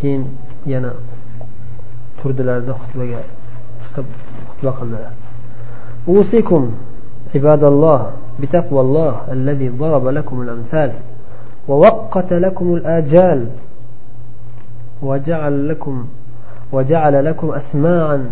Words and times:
keyin 0.00 0.22
yana 0.66 0.92
turdilarda 2.22 2.72
xutbaga 2.80 3.20
chiqib 3.82 4.06
xutba 4.48 4.72
qildilar 4.78 5.12
أوصيكم 6.08 6.70
عباد 7.34 7.64
الله 7.64 8.10
بتقوى 8.40 8.80
الله 8.80 9.14
الذي 9.32 9.68
ضرب 9.68 10.06
لكم 10.06 10.42
الأمثال 10.42 10.92
ووقت 11.68 12.32
لكم 12.32 12.74
الآجال 12.74 13.48
وجعل 15.02 15.68
لكم 15.68 16.06
وجعل 16.72 17.24
لكم 17.24 17.50
أسماعا 17.50 18.30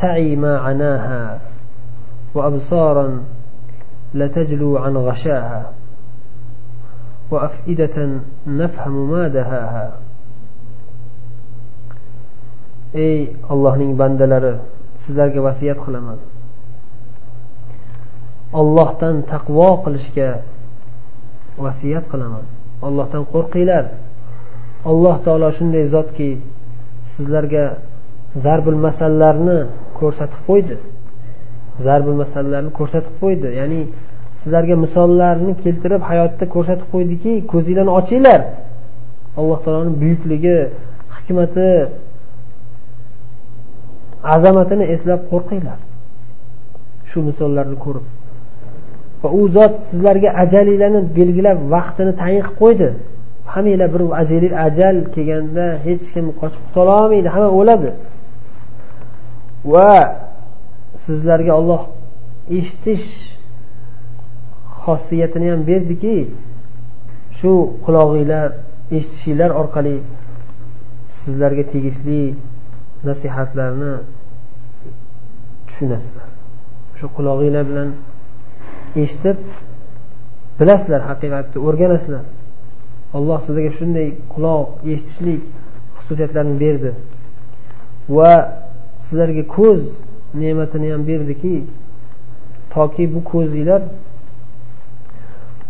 تعي 0.00 0.36
ما 0.36 0.58
عناها 0.58 1.40
وأبصارا 2.34 3.20
لتجلو 4.14 4.76
عن 4.78 4.96
غشاها. 4.96 5.70
وأفئدة 7.31 7.97
نفهم 8.47 9.11
ما 9.11 9.27
دهاها 9.27 9.87
ey 12.95 13.35
allohning 13.51 13.91
bandalari 13.99 14.53
sizlarga 15.03 15.39
vasiyat 15.47 15.79
qilaman 15.85 16.19
ollohdan 18.59 19.15
taqvo 19.31 19.69
qilishga 19.85 20.29
vasiyat 21.65 22.05
qilaman 22.11 22.45
ollohdan 22.87 23.23
qo'rqinglar 23.33 23.85
alloh 24.91 25.15
taolo 25.25 25.49
shunday 25.57 25.85
zotki 25.95 26.29
sizlarga 27.13 27.65
zarbul 28.45 28.79
masallarni 28.87 29.59
ko'rsatib 29.99 30.41
qo'ydi 30.49 30.75
zarbul 31.85 32.17
masallarni 32.23 32.71
ko'rsatib 32.79 33.13
qo'ydi 33.21 33.47
ya'ni 33.59 33.81
sizlarga 34.42 34.76
misollarni 34.84 35.52
keltirib 35.64 36.02
hayotda 36.10 36.44
ko'rsatib 36.54 36.88
qo'ydiki 36.94 37.32
ko'zinglarni 37.52 37.92
ochinglar. 38.00 38.40
Alloh 39.38 39.58
taoloni 39.64 39.92
buyukligi 40.02 40.56
hikmati 41.14 41.68
azamatini 44.34 44.84
eslab 44.94 45.20
qo'rqinglar. 45.30 45.78
Shu 47.10 47.18
misollarni 47.28 47.76
ko'rib. 47.84 48.06
Va 49.22 49.28
u 49.38 49.42
zot 49.56 49.74
sizlarga 49.90 50.30
ajalinglarni 50.42 51.00
belgilab 51.18 51.58
vaqtini 51.74 52.12
tayin 52.20 52.42
qilib 52.42 52.58
qo'ydi. 52.62 52.88
Hammanglar 53.52 53.88
bir 53.94 54.02
ajali 54.22 54.48
ajal 54.66 54.96
kelganda 55.14 55.66
hech 55.86 56.04
kim 56.14 56.26
qochib 56.40 56.62
qutulolmaydi 56.66 57.28
hamma 57.34 57.50
o'ladi. 57.60 57.90
Va 59.72 59.92
sizlarga 61.04 61.52
olloh 61.60 61.82
eshitish 62.58 63.06
xosiyatini 64.84 65.46
ham 65.52 65.60
berdiki 65.70 66.16
shu 67.38 67.52
qulog'inglar 67.84 68.48
eshitishinglar 68.96 69.50
orqali 69.60 69.96
sizlarga 71.18 71.64
tegishli 71.72 72.20
nasihatlarni 73.08 73.92
tushunasizlar. 75.66 76.28
Shu 76.98 77.06
qulog'inglar 77.16 77.64
bilan 77.70 77.88
eshitib 79.02 79.38
bilasizlar 80.58 81.00
haqiqatni 81.10 81.58
o'rganasizlar. 81.68 82.24
Alloh 83.16 83.38
sizlarga 83.46 83.72
shunday 83.78 84.08
quloq 84.34 84.68
eshitishlik 84.92 85.42
xususiyatlarini 85.98 86.56
berdi. 86.64 86.90
Va 88.16 88.32
sizlarga 89.06 89.44
ko'z 89.56 89.80
ne'matini 90.40 90.88
ham 90.94 91.02
berdiki 91.10 91.54
toki 92.74 93.04
bu 93.14 93.20
ko'zinglar 93.32 93.82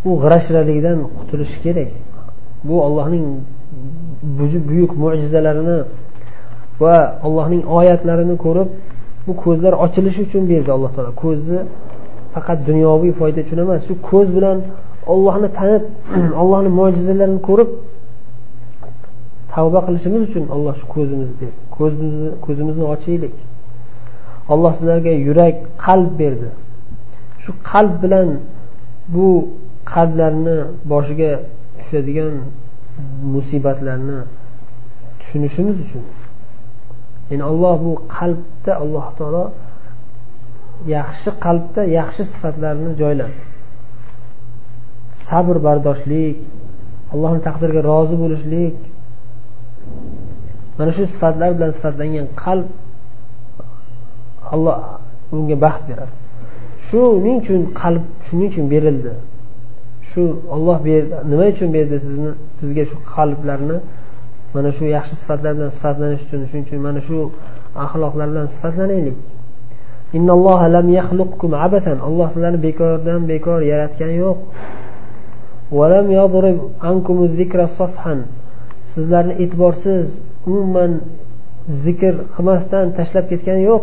u 0.08 0.10
g'irashralikdan 0.22 0.98
qutulishi 1.18 1.58
kerak. 1.64 1.90
Bu 2.68 2.74
ollohning 2.86 3.24
buyuk 4.70 4.92
mo'jizalarini 5.02 5.78
va 6.82 6.96
allohning 7.26 7.62
oyatlarini 7.78 8.36
ko'rib 8.44 8.68
bu 9.26 9.32
ko'zlar 9.44 9.72
ochilishi 9.84 10.20
uchun 10.26 10.42
berdi 10.52 10.70
alloh 10.76 10.90
taolo. 10.96 11.12
Ko'zni 11.24 11.60
faqat 12.34 12.58
dunyoviy 12.68 13.12
foyda 13.20 13.40
uchun 13.44 13.58
emas 13.64 13.80
shu 13.88 13.94
ko'z 14.10 14.28
bilan 14.36 14.58
ollohni 15.12 15.48
tanib 15.58 15.82
ollohni 16.42 16.70
mo'jizalarini 16.80 17.40
ko'rib 17.48 17.70
tavba 19.54 19.80
qilishimiz 19.86 20.22
uchun 20.28 20.44
olloh 20.54 20.74
shu 20.80 20.86
ko'zimizni 20.94 21.36
berdi. 21.40 21.58
Ko'zimizni 21.76 22.30
ko'zimizni 22.46 22.84
ochaylik. 22.94 23.34
Alloh 24.52 24.72
sizlarga 24.78 25.12
yurak 25.26 25.56
qalb 25.84 26.10
berdi. 26.20 26.48
Shu 27.42 27.50
qalb 27.70 27.94
bilan 28.04 28.28
bu 29.14 29.26
qalblarni 29.92 30.58
boshiga 30.92 31.30
tushadigan 31.78 32.34
musibatlarni 33.34 34.18
tushunishimiz 35.20 35.76
uchun. 35.84 36.04
Ya'ni 37.30 37.44
alloh 37.50 37.74
bu 37.84 37.92
qalbda 38.16 38.72
alloh 38.82 39.06
taolo 39.18 39.44
yaxshi 40.96 41.30
qalbda 41.44 41.82
yaxshi 41.98 42.22
sifatlarni 42.32 42.90
joyladi. 43.00 43.38
Sabr 45.26 45.56
bardoshlik 45.66 46.36
allohni 47.12 47.40
taqdiriga 47.48 47.82
rozi 47.90 48.16
bo'lishlik. 48.22 48.76
Mana 50.78 50.90
shu 50.96 51.02
sifatlar 51.14 51.50
bilan 51.56 51.70
sifatlangan 51.76 52.26
qalb 52.44 52.68
alloh 54.54 54.76
unga 55.34 55.56
baxt 55.64 55.82
beradi. 55.90 56.14
Shuning 56.86 57.36
uchun 57.42 57.60
qalb 57.80 58.04
shuning 58.26 58.48
uchun 58.52 58.66
berildi. 58.74 59.12
Shu 60.12 60.22
olloh 60.54 60.78
nima 61.30 61.44
uchun 61.52 61.68
berdi 61.76 61.96
sizni 62.06 62.30
bizga 62.58 62.84
shu 62.90 62.96
qalblarni? 63.14 63.78
Mana 64.54 64.70
shu 64.76 64.84
yaxshi 64.96 65.14
sifatlar 65.20 65.52
bilan 65.56 65.70
sifatlanish 65.76 66.22
uchun 66.26 66.40
shuning 66.50 66.64
uchun 66.66 66.80
mana 66.86 67.00
shu 67.08 67.16
axloqlar 67.84 68.26
bilan 68.32 68.46
sifatlanaylik. 68.54 69.16
Alloh 72.08 72.28
sizlarni 72.34 72.60
bekordan 72.68 73.20
bekor 73.32 73.60
yaratgani 73.72 74.16
yo'q. 74.24 74.38
Sizlarni 78.92 79.34
e'tiborsiz 79.42 80.06
umuman 80.48 80.92
zikr 81.84 82.14
qilmasdan 82.34 82.86
tashlab 82.98 83.24
ketgani 83.32 83.62
yo'q. 83.70 83.82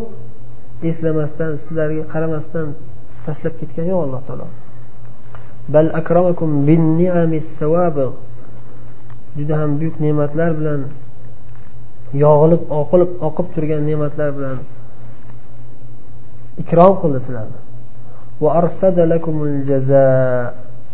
Eslamasdan 0.89 1.51
sizlarga 1.63 2.03
qaramasdan 2.13 2.67
tashlab 3.25 3.53
ketgani 3.59 3.89
yo'q 3.93 4.01
alloh 4.07 4.21
taolo. 4.27 4.47
Bal 5.73 5.87
akramakum 5.99 6.49
bin 6.67 6.81
juda 9.37 9.55
ham 9.61 9.71
buyuk 9.79 9.95
ne'matlar 10.05 10.51
bilan 10.59 10.81
yog'ilib 12.23 12.61
oqilib 12.81 13.11
oqib 13.27 13.47
turgan 13.55 13.81
ne'matlar 13.89 14.29
bilan 14.37 14.57
ikrom 16.61 16.93
qildi 17.01 17.19
sizlarni 17.25 17.59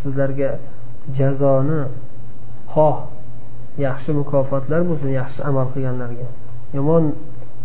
sizlarga 0.02 0.50
jazoni 1.18 1.82
xoh 2.74 2.98
yaxshi 3.88 4.12
mukofotlar 4.20 4.82
bo'lsin 4.90 5.10
yaxshi 5.20 5.40
amal 5.50 5.68
qilganlarga. 5.74 6.28
Yomon 6.78 7.04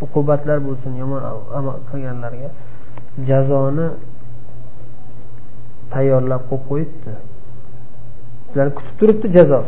uqubatlar 0.04 0.58
bo'lsin 0.66 0.92
yomon 1.02 1.22
amal 1.58 1.78
qilganlarga. 1.90 2.48
Jazoni 3.28 3.86
tayyorlab 5.94 6.42
qo'yib 6.50 6.64
qo'yibdi. 6.70 7.12
Sizlarni 8.48 8.72
kutib 8.78 8.94
turibdi 9.00 9.26
jazo. 9.36 9.60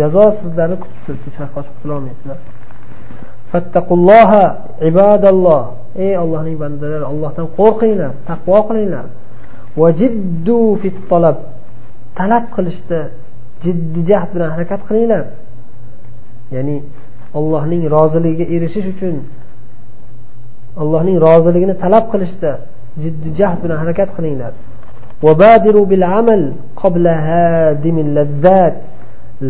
Jazo 0.00 0.24
sizlarni 0.40 0.76
kutib 0.82 1.00
turibdi. 1.06 1.26
Hech 1.28 1.36
qayerga 1.38 1.54
qochib 1.56 1.74
qutulolmaysizlar 1.76 2.38
fattaqulloha 3.52 4.44
ibadalloh. 4.90 5.62
Ey 6.04 6.12
ollohning 6.22 6.56
bandalari 6.62 7.04
ollohdan 7.12 7.46
qo'rqinglar 7.58 8.12
taqvo 8.30 8.58
qilinglar. 8.68 9.06
Vajiddu 9.82 10.58
fit 10.82 10.96
talab. 11.10 11.38
Talab 12.18 12.44
qilishda 12.56 12.98
jiddiy 13.64 14.04
jahd 14.10 14.28
bilan 14.34 14.50
harakat 14.54 14.80
qilinglar. 14.88 15.24
Ya'ni 16.56 16.76
allohning 17.38 17.82
roziligiga 17.96 18.46
erishish 18.54 18.86
uchun 18.94 19.14
allohning 20.82 21.16
roziligini 21.26 21.74
talab 21.84 22.04
qilishda 22.12 22.50
jiddiy 23.02 23.32
jahd 23.40 23.58
bilan 23.64 23.78
harakat 23.82 24.08
qilinglar. 24.16 24.52
وبادروا 25.22 25.86
بالعمل 25.86 26.42
قبل 26.76 27.06
هادم 27.06 27.96
اللذات 27.98 28.80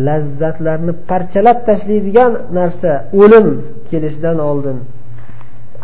lazzatlarni 0.07 0.93
parchalab 1.09 1.57
tashlaydigan 1.67 2.31
narsa 2.57 2.91
o'lim 3.21 3.47
kelishidan 3.89 4.37
oldin. 4.49 4.77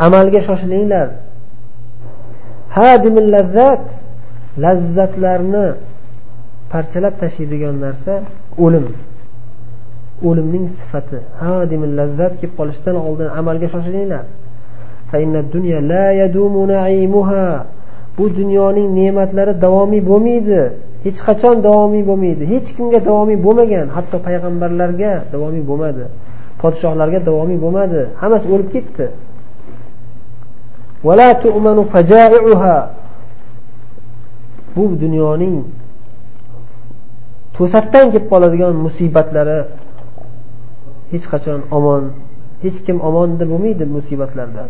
Amalga 0.06 0.39
shoshilinglar. 0.48 1.07
Lazzat 3.36 3.86
lazzatlarni 4.63 5.66
parchalab 6.72 7.13
tashlaydigan 7.22 7.75
narsa 7.86 8.13
o'lim. 8.66 8.86
O'limning 10.28 10.66
sifati 10.80 11.19
lazzat 12.00 12.34
kelib 12.39 12.54
qolishidan 12.60 12.95
oldin 13.07 13.28
amalga 13.39 13.68
shoshilinglar. 13.74 14.25
Bu 18.17 18.25
dunyoning 18.39 18.87
ne'matlari 18.99 19.53
davomiy 19.65 20.01
bo'lmaydi. 20.09 20.59
Hech 21.05 21.19
qachon 21.27 21.55
davomiy 21.67 22.03
bo'lmaydi. 22.09 22.43
Hech 22.53 22.67
kimga 22.75 22.99
davomiy 23.09 23.37
bo'lmagan. 23.45 23.87
Hatto 23.95 24.17
payg'ambarlarga 24.27 25.13
davomiy 25.33 25.63
bo'lmadi. 25.69 26.03
Podshohlarga 26.61 27.19
davomiy 27.29 27.59
bo'lmadi. 27.63 28.01
Hammasi 28.21 28.45
o'lib 28.53 28.69
ketdi. 28.75 29.05
Bu 34.75 34.83
dunyoning 35.03 35.57
to'satdan 37.57 38.05
kelib 38.13 38.25
qoladigan 38.31 38.73
musibatlari 38.85 39.59
hech 41.11 41.25
qachon 41.31 41.59
omon 41.77 42.03
hech 42.63 42.77
kim 42.85 42.97
omonda 43.09 43.43
bo'lmaydi 43.51 43.85
musibatlardan 43.97 44.69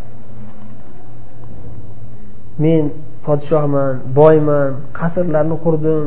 men 2.64 2.84
podshohman 3.28 3.94
boyman 4.20 4.72
qasrlarni 5.00 5.58
qurdim 5.66 6.06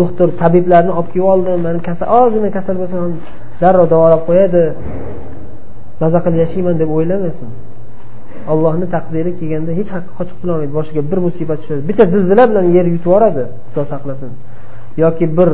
doktor 0.00 0.28
tabiblarni 0.42 0.92
olib 0.98 1.08
kelib 1.12 1.28
oldim. 1.32 1.58
Mani 1.66 1.80
kasal 1.88 2.08
ozgina 2.20 2.50
kasal 2.56 2.74
bo'lsa 2.80 2.96
ham 3.02 3.12
darrov 3.62 3.86
davolab 3.92 4.22
qo'yadi. 4.28 4.64
Maza 6.02 6.18
qilib 6.24 6.38
yashayman 6.44 6.76
deb 6.82 6.90
o'ylamasin. 6.96 7.50
Allohni 8.52 8.86
taqdiri 8.94 9.30
kelganda 9.38 9.72
hech 9.78 9.90
haqqa 9.96 10.12
qochib 10.18 10.36
qutulolmaydi 10.38 10.72
boshiga 10.78 11.02
bir 11.10 11.18
musibat 11.26 11.58
tushadi. 11.62 11.82
Bitta 11.88 12.04
zilzila 12.12 12.44
bilan 12.50 12.66
yer 12.76 12.86
yutib 12.94 13.06
yuboradi. 13.08 13.44
Xudo 13.70 13.84
saqlasin. 13.92 14.30
Yoki 15.02 15.26
bir 15.38 15.50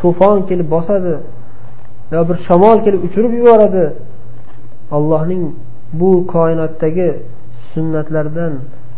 to'fon 0.00 0.36
kelib 0.48 0.68
bosadi. 0.76 1.14
Yo 2.14 2.20
bir 2.28 2.36
shamol 2.46 2.78
kelib 2.84 3.00
uchirib 3.08 3.32
yuboradi. 3.40 3.84
Allohning 4.96 5.42
bu 6.00 6.10
koinotdagi 6.34 7.08
sunnatlardan 7.70 8.52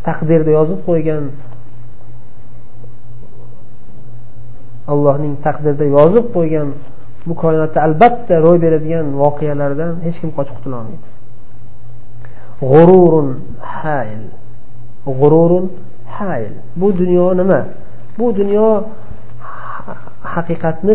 taqdirda 0.07 0.51
yozib 0.59 0.81
qo'ygan. 0.89 1.25
Allohning 4.93 5.35
taqdirda 5.47 5.87
yozib 5.97 6.27
qo'ygan 6.37 6.69
bu 7.27 7.35
koinotda 7.43 7.79
albatta 7.87 8.35
ro'y 8.47 8.59
beradigan 8.65 9.07
voqealardan 9.23 9.93
hech 10.07 10.17
kim 10.23 10.31
qochib 10.39 10.55
qutulolmaydi. 10.59 11.09
G'ururun 12.71 13.29
hayl. 13.81 14.23
G'ururun 15.19 15.65
hayl. 16.17 16.53
Bu 16.81 16.89
dunyo 17.01 17.27
nima? 17.41 17.61
Bu 18.19 18.27
dunyo 18.39 18.67
haqiqatni 20.35 20.95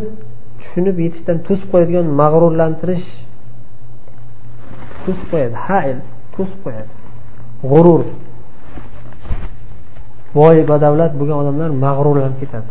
tushunib 0.59 0.97
yetishdan 1.05 1.37
to'sib 1.47 1.67
qo'yadigan 1.73 2.07
mag'rurlantirish 2.21 3.07
to'sib 5.03 5.25
qo'yadi. 5.31 5.55
Hayl. 5.67 5.97
To'sib 6.35 6.59
qo'yadi. 6.65 6.91
G'urur. 7.71 8.01
Boy 10.37 10.57
badavlat 10.71 11.11
bo'lgan 11.19 11.37
odamlar 11.43 11.69
mag'rurlanib 11.85 12.37
ketadi. 12.41 12.69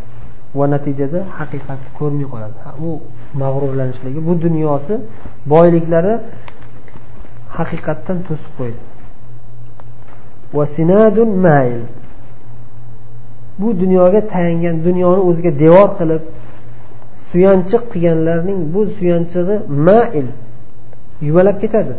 Va 0.59 0.67
natijada 0.75 1.21
haqiqatni 1.39 1.91
ko'rmay 1.99 2.27
qoladi. 2.33 2.57
U 2.87 2.91
mag'rurlanishligi 3.43 4.21
bu 4.29 4.33
dunyosi 4.47 4.95
boyliklari 5.53 6.15
haqiqatdan 7.57 8.19
to'sib 8.27 8.53
qo'ydi. 8.59 8.81
Mail 11.47 11.81
bu 13.61 13.69
dunyoga 13.83 14.21
tayangan 14.35 14.77
dunyoni 14.87 15.23
o'ziga 15.29 15.53
devor 15.65 15.89
qilib 15.99 16.23
suyanchiq 17.29 17.83
qilganlarning 17.93 18.61
bu 18.75 18.81
suyanchig'i 18.97 19.57
mail 19.87 20.27
yuvalab 21.27 21.57
ketadi. 21.63 21.95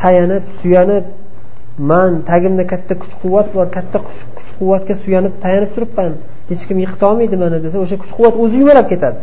Tayanib 0.00 0.44
suyanib 0.60 1.04
man 1.78 2.22
tagimda 2.30 2.64
katta 2.72 2.94
kuch 3.02 3.14
quvvat 3.22 3.48
bor 3.56 3.66
katta 3.76 3.98
kuch 4.36 4.50
quvvatga 4.58 4.94
suyanib 5.02 5.34
tayanib 5.42 5.70
turibman 5.74 6.12
hech 6.50 6.62
kim 6.68 6.78
yiqitolmaydi 6.84 7.36
mani 7.42 7.58
desa 7.64 7.76
o'sha 7.84 7.96
kuch 8.02 8.12
quvvat 8.16 8.34
o'zi 8.42 8.56
yumalab 8.62 8.86
ketadi. 8.92 9.18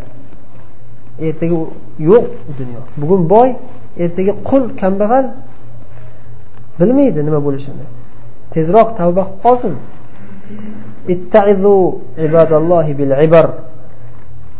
Ertaga 1.28 1.57
yo'q 2.10 2.25
u 2.50 2.52
dunyo. 2.60 2.81
Bugun 3.02 3.22
boy 3.34 3.50
ertaga 4.04 4.34
qul 4.50 4.63
kambag'al 4.81 5.25
bilmaydi 6.80 7.19
nima 7.28 7.40
bo'lishini. 7.48 7.86
Tezroq 8.54 8.90
tavba 9.00 9.24
qilib 9.28 9.42
qolsin. 9.46 9.74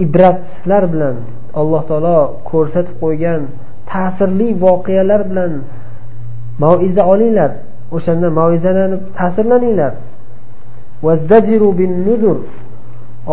Ibratlar 0.06 0.84
bilan 0.94 1.16
alloh 1.60 1.82
taolo 1.90 2.18
ko'rsatib 2.50 2.96
qo'ygan 3.04 3.42
ta'sirli 3.92 4.50
voqealar 4.66 5.22
bilan 5.30 5.52
maiza 6.64 7.04
olinglar. 7.14 7.52
O'shanda 7.96 8.28
mavizalanib 8.40 9.02
ta'sirlaninglar. 9.18 9.94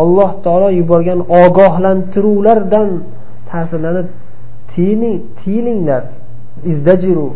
Alloh 0.01 0.31
taolo 0.45 0.69
yuborgan 0.79 1.19
ogohlantiruvlardan 1.41 2.89
ta'sirlanib 3.49 4.07
tiyilinglar. 5.41 6.03
Izdajiru. 6.71 7.29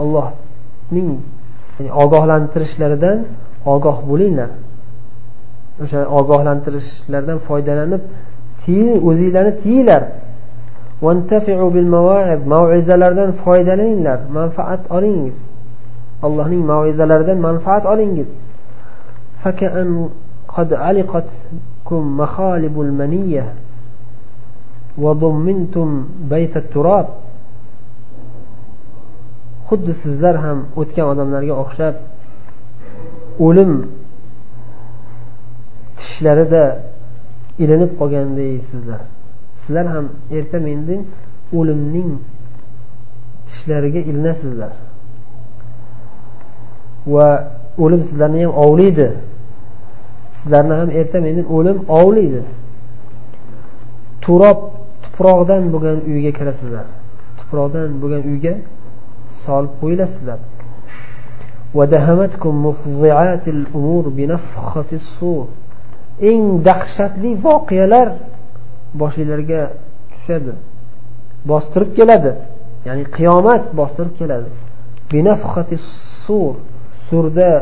Allohning 0.00 1.10
ogohlantirishlaridan 2.02 3.18
ogoh 3.74 3.98
bo'linglar. 4.10 4.50
O'sha 5.82 6.00
ogohlantirishlardan 6.18 7.38
foydalanib 7.48 8.02
o'zinglarni 9.08 9.52
tiyinglar. 9.62 10.02
Mav'izalardan 12.52 13.30
foydalaninglar. 13.42 14.18
Manfaat 14.38 14.82
olingiz. 14.96 15.38
allohning 16.25 16.63
mavizalaridan 16.71 17.37
manfaat 17.47 17.83
olingiz 17.93 18.29
قد 20.55 20.73
علقتكم 20.73 22.17
مخالب 22.17 22.81
المنية 22.81 23.53
وضمنتم 24.97 25.89
بيت 26.29 26.57
التراب 26.57 27.07
xuddi 29.69 29.93
sizlar 30.03 30.35
ham 30.45 30.59
o'tgan 30.81 31.05
odamlarga 31.13 31.53
o'xshab 31.63 31.95
o'lim 33.45 33.71
tishlarida 35.99 36.63
ilinib 37.63 37.91
qolgandaysizlar 37.99 39.01
sizlar 39.59 39.85
ham 39.93 40.05
erta 40.37 40.57
mendin 40.67 41.01
o'limning 41.59 42.11
tishlariga 43.47 44.01
ilinasizlar 44.09 44.73
Va 47.14 47.28
o'lim 47.84 48.02
sizlarni 48.08 48.38
ham 48.44 48.52
ovlaydi 48.64 49.08
sizlarni 50.38 50.74
ham 50.80 50.88
erta 51.00 51.18
mendan 51.26 51.46
o'lim 51.56 51.78
ovlaydi 51.98 52.40
turob 54.24 54.58
tuproqdan 55.18 55.62
bo'lgan 55.74 55.98
uyga 56.10 56.32
kirasizlar. 56.38 56.86
Tuproqdan 57.38 57.88
bo'lgan 58.02 58.22
uyga 58.30 58.54
solib 59.44 59.72
qo'yilasizlar. 59.80 60.38
Eng 66.30 66.44
dahshatli 66.68 67.30
voqealar 67.46 68.08
boshinglarga 69.00 69.60
tushadi. 70.12 70.52
Bostirib 71.50 71.90
keladi. 71.98 72.30
Ya'ni 72.86 73.04
qiyomat 73.16 73.62
bostirib 73.80 74.14
keladi. 74.20 74.48
Surda 77.08 77.52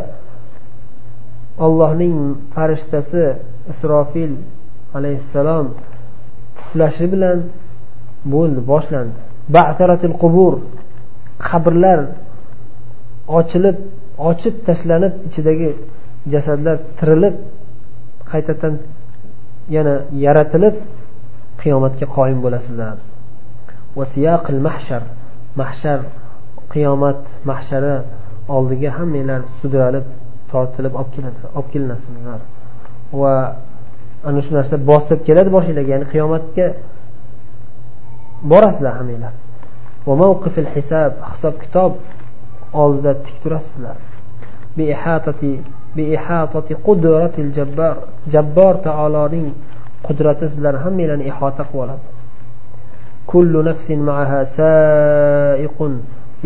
ollohning 1.67 2.19
farishtasi 2.55 3.25
isrofil 3.73 4.33
alayhissalom 4.97 5.67
puflashi 6.59 7.07
bilan 7.13 7.39
bo'ldi 8.35 8.61
boshlandi. 8.73 9.19
Bataratil 9.57 10.15
qubur 10.23 10.55
qabrlar 11.49 12.01
ochilib 13.39 13.77
ochib 14.31 14.55
tashlanib 14.69 15.15
ichidagi 15.29 15.71
jasadlar 16.33 16.77
tirilib 16.99 17.37
qaytadan 18.31 18.75
yana 19.77 19.95
yaratilib 20.25 20.77
qiyomatga 21.61 22.07
qoyim 22.17 22.39
bo'lasizlar. 22.45 22.97
Mahshar 24.69 25.03
mahshar 25.61 26.01
qiyomat 26.73 27.21
mahshari 27.51 27.95
oldiga 28.55 28.91
hammanglar 28.99 29.41
sudralib 29.61 30.07
tortilib 30.51 30.95
olib 31.59 31.69
kelinasizlar. 31.73 32.41
Va 33.21 33.35
ana 34.29 34.41
shu 34.45 34.53
narsa 34.59 34.77
bosib 34.91 35.19
keladi 35.27 35.51
boshinglarga 35.57 35.91
ya'ni 35.95 36.07
qiyomatga 36.13 36.67
borasizlar 38.51 38.95
hammanglar 39.01 39.35
hisob 40.75 41.13
hisob 41.31 41.55
kitob 41.63 41.93
oldida 42.83 43.13
tik 43.27 43.37
turasizlar. 43.43 43.97
Jabbor 48.35 48.75
taoloning 48.87 49.49
qudrati 50.07 50.45
sizlarni 50.53 50.81
hammanglarni 50.85 51.25
ihota 51.31 51.63
qilib 51.69 51.83
oladi. 51.85 52.07
Kullu 53.31 53.59
nafsin 53.69 54.01
ma'aha 54.09 54.41
sa'iqun 54.59 55.93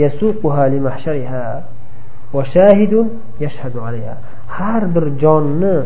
yasuquha 0.02 0.64
li 0.72 0.78
mahshariha. 0.86 1.44
va 2.34 2.42
har 4.56 4.82
bir 4.94 5.04
jonni 5.22 5.76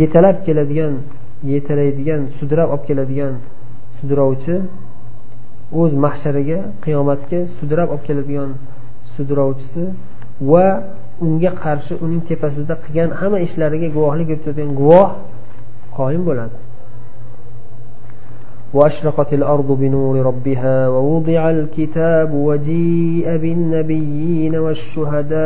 yetalab 0.00 0.36
keladigan 0.46 0.94
yetalaydigan 1.52 2.22
sudrab 2.38 2.68
olib 2.74 2.84
keladigan 2.88 3.34
sudrovchi 3.98 4.56
o'z 5.80 5.92
mahshariga 6.04 6.60
qiyomatga 6.84 7.40
sudrab 7.58 7.88
olib 7.94 8.04
keladigan 8.08 8.50
sudrovchisi 9.14 9.84
va 10.50 10.66
unga 11.26 11.50
qarshi 11.64 11.92
uning 12.04 12.22
tepasida 12.30 12.74
qilgan 12.84 13.10
hamma 13.20 13.38
ishlariga 13.46 13.88
guvohlik 13.96 14.26
berib 14.30 14.42
turadigan 14.44 14.72
guvoh 14.80 15.08
qoyim 15.98 16.22
bo'ladi. 16.28 16.56
وأشرقت 18.74 19.32
الأرض 19.34 19.72
بنور 19.72 20.26
ربها 20.26 20.88
ووضع 20.88 21.50
الكتاب 21.50 22.34
وجيء 22.34 23.36
بالنبيين 23.36 24.56
والشهداء 24.56 25.36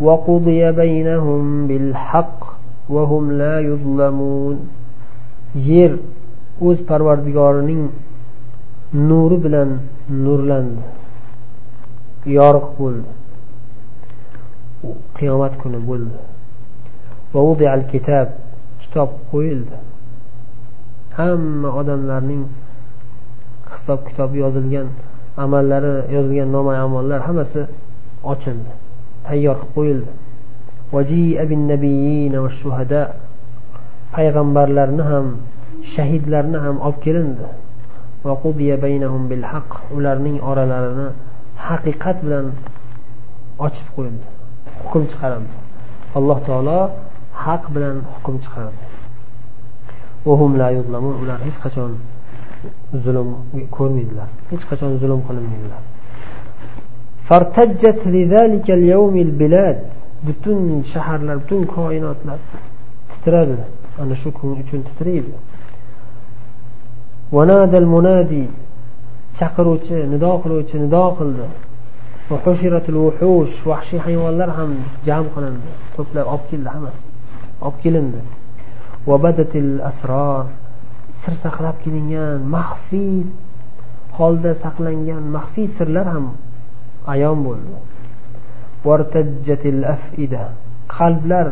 وقضي 0.00 0.72
بينهم 0.72 1.66
بالحق 1.66 2.44
وهم 2.88 3.32
لا 3.32 3.60
يظلمون. 3.60 4.68
ير 5.54 5.98
أوز 6.62 6.78
پروردگارنين 6.88 7.90
نور 8.94 9.34
بلن 9.34 9.78
نورلند 10.10 10.78
يارق 12.26 12.74
بولد 12.78 13.04
قيامت 15.20 15.54
كن 15.56 15.78
بولد 15.78 16.12
ووضع 17.34 17.74
الكتاب 17.74 18.34
كتاب 18.82 19.08
قويلد 19.32 19.70
hamma 21.18 21.68
odamlarning 21.80 22.44
hisob 23.72 24.00
kitobi 24.08 24.36
yozilgan 24.44 24.88
amallari 25.44 25.94
yozilgan 26.14 26.48
noma 26.56 26.72
amallar 26.86 27.20
hammasi 27.28 27.60
ochildi 28.32 28.72
tayyor 29.26 29.56
qilib 29.60 29.72
qo'yildi. 29.76 30.10
Payg'ambarlarni 34.14 35.04
ham 35.10 35.26
shahidlarni 35.94 36.58
ham 36.64 36.76
olib 36.86 36.98
kelindi. 37.04 37.46
Ularning 39.96 40.36
oralarini 40.50 41.08
haqiqat 41.66 42.18
bilan 42.24 42.46
ochib 43.66 43.88
qo'yildi 43.96 44.26
hukm 44.82 45.02
chiqarildi 45.10 45.54
alloh 46.18 46.38
taolo 46.48 46.80
haq 47.44 47.62
bilan 47.74 47.96
hukm 48.12 48.36
chiqardi. 48.44 48.82
Ular 51.22 51.38
hech 51.46 51.58
qachon 51.64 51.92
zulm 53.04 53.28
ko'rmaydilar. 53.76 54.28
Hech 54.50 54.64
qachon 54.70 54.90
zulm 55.02 55.20
qilinmaydilar. 55.28 55.82
Butun 60.26 60.58
shaharlar 60.92 61.36
butun 61.42 61.62
koinotlar 61.74 62.38
titradi. 63.10 63.56
Ana 64.00 64.14
shu 64.22 64.28
kun 64.38 64.50
uchun 64.62 64.80
titraydi. 64.88 65.32
Munadi. 67.94 68.44
Chaqiruvchi 69.38 69.96
nido 70.12 70.30
qiluvchi 70.42 70.76
nido 70.84 71.04
qildi. 71.18 71.46
Vahshiy 73.70 74.00
hayvonlar 74.06 74.50
ham 74.58 74.70
jam 75.06 75.24
qilindi. 75.34 75.70
To'plab 75.96 76.26
olib 76.32 76.44
keldi 76.50 76.68
hammasi. 76.74 77.04
Olib 77.66 77.78
kelindi. 77.84 78.20
asror 79.89 80.45
sir 81.21 81.33
saqlab 81.45 81.75
kelingan 81.83 82.39
maxfiy 82.55 83.25
holda 84.17 84.51
saqlangan 84.63 85.23
maxfiy 85.35 85.67
sirlar 85.77 86.07
ham 86.15 86.25
ayon 87.13 87.39
bo'ldi 87.47 87.73
qalblar 90.97 91.47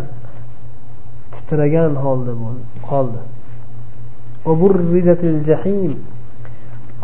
titragan 1.33 1.93
holda 2.03 2.33
qoldi 2.89 3.21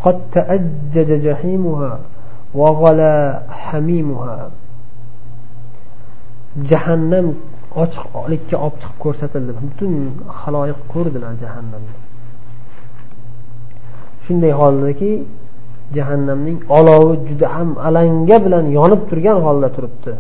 قد 0.04 0.18
تأجج 0.32 1.10
جحيمها 1.26 2.00
وغلا 2.54 3.16
حميمها 3.50 4.40
jahannam 6.70 7.38
ochiqlikka 7.83 8.57
olib 8.65 8.77
chiqib 8.83 8.97
ko'rsatildi. 9.05 9.53
Butun 9.63 9.93
haloyiq 10.41 10.81
ko'rdilar 10.93 11.33
jahannamni. 11.43 11.95
Shunday 14.25 14.53
holdaki 14.61 15.11
jahannamning 15.97 16.59
olovi 16.79 17.15
juda 17.29 17.47
ham 17.55 17.69
alanga 17.89 18.37
bilan 18.45 18.65
yonib 18.79 19.03
turgan 19.11 19.39
holda 19.47 19.69
turibdi. 19.77 20.13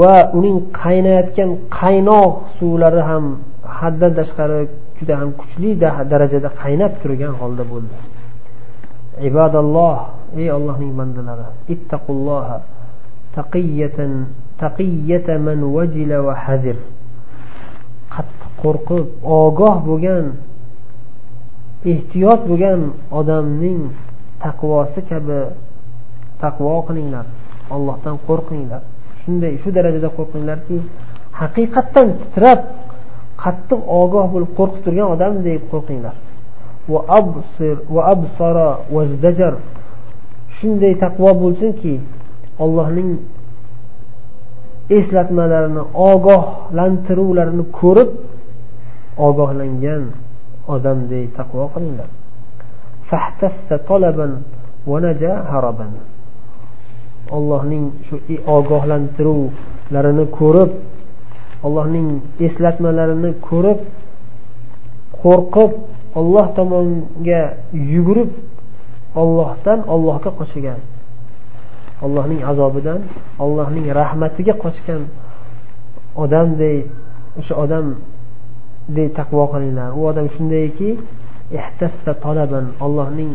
Va 0.00 0.14
uning 0.38 0.58
qaynayotgan 0.82 1.50
qaynoq 1.80 2.34
suvlari 2.56 3.02
ham 3.10 3.24
haddan 3.78 4.12
tashqari 4.18 4.60
juda 4.98 5.14
ham 5.20 5.28
kuchli 5.40 5.70
darajada 6.12 6.48
qaynab 6.62 6.92
turgan 7.02 7.32
holda 7.40 7.64
bo'ldi. 7.72 7.96
Ibadalloh 9.28 9.98
ey 10.40 10.48
ollohning 10.56 10.92
bandalari 11.00 11.46
ittaqulloha 11.74 12.56
taqiyatan 13.36 14.12
taqiyata 14.62 15.38
man 15.46 15.60
vajila 15.76 16.16
va 16.26 16.34
hazir. 16.44 16.76
Qattiq 18.14 18.52
qo'rqib 18.62 19.06
ogoh 19.42 19.76
bo'lgan 19.88 20.24
ehtiyot 21.92 22.40
bo'lgan 22.50 22.80
odamning 23.20 23.80
taqvosi 24.44 25.00
kabi 25.10 25.40
taqvo 26.42 26.74
qilinglar. 26.88 27.26
Ollohdan 27.74 28.16
qo'rqinglar. 28.28 28.82
Shunday 29.20 29.52
shu 29.62 29.68
darajada 29.76 30.08
qo'rqinglarki 30.18 30.78
haqiqatdan 31.40 32.08
titrab 32.20 32.60
qattiq 33.42 33.80
ogoh 34.02 34.26
bo'lib 34.34 34.50
qo'rqib 34.58 34.80
turgan 34.86 35.08
odamdek 35.14 35.60
qo'rqinglar. 35.72 36.16
Shunday 40.56 40.94
taqvo 41.04 41.30
bo'lsinki 41.42 41.94
ollohning 42.64 43.10
eslatmalarini 44.98 45.82
ogohlantiruvlarini 46.10 47.64
ko'rib 47.80 48.10
ogohlangan 49.28 50.02
odamdek 50.74 51.26
taqvo 51.38 51.64
qilinglar. 51.74 52.10
Ollohning 57.36 57.84
shu 58.06 58.14
ogohlantiruvlarini 58.56 60.24
ko'rib 60.38 60.70
allohning 61.66 62.08
eslatmalarini 62.46 63.30
ko'rib 63.48 63.78
qo'rqib 65.22 65.72
olloh 66.18 66.46
tomonga 66.58 67.42
yugurib 67.94 68.30
ollohdan 69.22 69.78
ollohga 69.94 70.30
qochgan 70.38 70.78
allohning 72.04 72.42
azobidan 72.50 73.00
allohning 73.44 73.86
rahmatiga 74.00 74.54
qochgan 74.64 75.02
odamday 76.24 76.76
o'sha 77.38 77.54
odamdek 77.64 79.08
taqvo 79.18 79.44
qilinglar. 79.52 79.88
U 79.98 80.00
odam 80.10 80.26
shundayki 80.34 80.90
allohning 82.86 83.32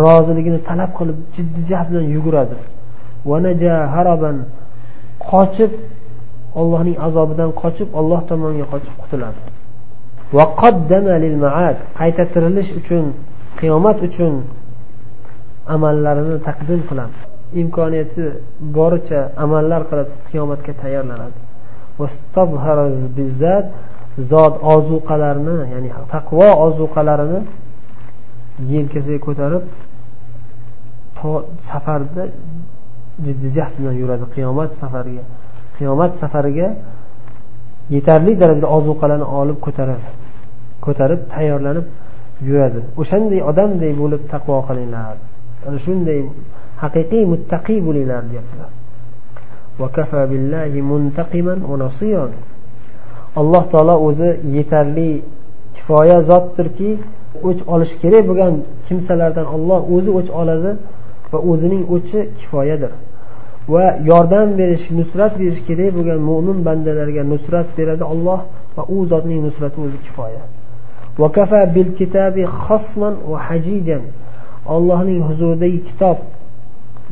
roziligini 0.00 0.60
talab 0.68 0.90
qilib 0.98 1.18
jiddiy 1.34 1.64
jahd 1.70 1.86
bilan 1.90 2.06
yuguradi. 2.16 2.56
Qochib 5.30 5.72
ollohning 6.60 6.96
azobidan 7.06 7.50
qochib 7.62 7.88
olloh 8.00 8.20
tomonga 8.30 8.66
qochib 8.72 8.94
qutuladi 9.02 9.40
qayta 11.98 12.24
tirilish 12.32 12.70
uchun 12.80 13.04
qiyomat 13.60 13.98
uchun 14.08 14.34
amallarini 15.74 16.36
taqdim 16.48 16.80
qiladi. 16.90 17.16
Imkoniyati 17.62 18.24
boricha 18.76 19.20
amallar 19.44 19.82
qilib 19.90 20.10
qiyomatga 20.28 20.72
tayyorlanadi. 20.82 21.38
Zot 24.30 24.54
ozuqalarini 24.74 25.56
ya'ni 25.74 25.90
taqvo 26.14 26.48
ozuqalarini 26.66 27.40
yelkasiga 28.72 29.20
ko'tarib 29.26 29.64
safarda 31.70 32.22
jiddiy 33.24 33.50
jahd 33.56 33.74
bilan 33.78 33.94
yuradi 34.02 34.24
qiyomat 34.34 34.70
safariga. 34.82 35.24
Qiyomat 35.76 36.12
safariga 36.22 36.68
yetarli 37.94 38.32
darajada 38.42 38.68
ozuqalarni 38.76 39.26
olib 39.40 39.58
ko'taradi 39.66 40.08
ko'tarib 40.84 41.20
tayyorlanib 41.34 41.86
yuradi. 42.48 42.80
O'shanday 43.00 43.40
odamday 43.50 43.92
bo'lib 44.02 44.22
taqvo 44.32 44.56
qilinglar. 44.68 45.16
Ana 45.66 45.78
shunday 45.86 46.18
haqiqiy 46.82 47.24
muttaqiy 47.32 47.78
bo'linglar 47.86 48.22
deyaptilar. 48.30 48.70
Alloh 53.40 53.64
taolo 53.72 53.96
o'zi 54.08 54.30
yetarli 54.56 55.10
kifoya 55.76 56.18
zotdirki 56.30 56.90
o'ch 57.48 57.60
olish 57.74 57.94
kerak 58.02 58.24
bo'lgan 58.30 58.52
kimsalardan 58.86 59.46
olloh 59.56 59.80
o'zi 59.94 60.10
o'ch 60.18 60.30
oladi 60.40 60.70
va 61.32 61.38
o'zining 61.50 61.82
o'chi 61.94 62.20
kifoyadir. 62.38 62.92
Va 63.72 63.84
yordam 64.10 64.48
berish 64.60 64.86
nusrat 64.98 65.32
berish 65.40 65.60
kerak 65.68 65.90
bo'lgan 65.96 66.20
mo'min 66.28 66.58
bandalarga 66.66 67.22
nusrat 67.32 67.68
beradi 67.78 68.04
olloh 68.12 68.40
va 68.76 68.82
u 68.94 68.96
zotning 69.10 69.40
nusrati 69.46 69.78
o'zi 69.84 69.98
kifoya. 70.06 70.42
Allohning 74.74 75.20
huzuridagi 75.28 75.78
kitob 75.88 76.18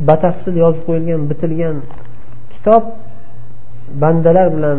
batafsil 0.09 0.55
yozib 0.65 0.83
qo'yilgan 0.89 1.21
bitilgan 1.31 1.77
kitob 2.53 2.83
bandalar 4.03 4.47
bilan 4.57 4.79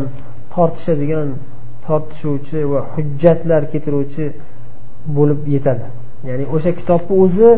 tortishadigan 0.54 1.28
tortishuvchi 1.86 2.58
va 2.72 2.80
hujjatlar 2.94 3.62
keltiruvchi 3.72 4.24
bo'lib 5.16 5.40
yetadi. 5.54 5.86
Ya'ni 6.28 6.44
o'sha 6.54 6.70
kitobni 6.80 7.14
o'zi 7.24 7.50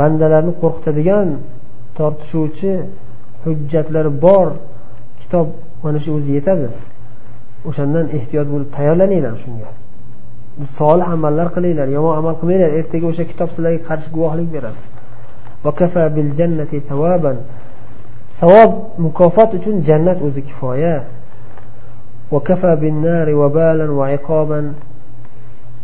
bandalarni 0.00 0.52
qo'rqitadigan 0.62 1.28
tortishuvchi 1.98 2.72
hujjatlari 3.44 4.10
bor 4.26 4.48
kitob 5.20 5.46
mana 5.84 5.98
shu 6.04 6.10
o'zi 6.18 6.30
yetadi. 6.38 6.66
O'shandan 7.68 8.06
ehtiyot 8.18 8.46
bo'lib 8.52 8.68
tayyorlaninglar 8.76 9.34
shunga. 9.44 9.68
Solih 10.78 11.08
amallar 11.16 11.48
qilinglar 11.56 11.88
yomon 11.96 12.14
amal 12.20 12.34
qilmanglar 12.40 12.70
ertaga 12.78 13.06
o'sha 13.12 13.24
kitob 13.30 13.48
sizlarga 13.54 13.80
qarshi 13.88 14.08
guvohlik 14.16 14.48
beradi. 14.56 14.80
Savob 18.40 18.70
mukofot 18.98 19.50
uchun 19.58 19.82
jannat 19.82 20.18
o'zi 20.22 20.42
kifoya 20.42 21.04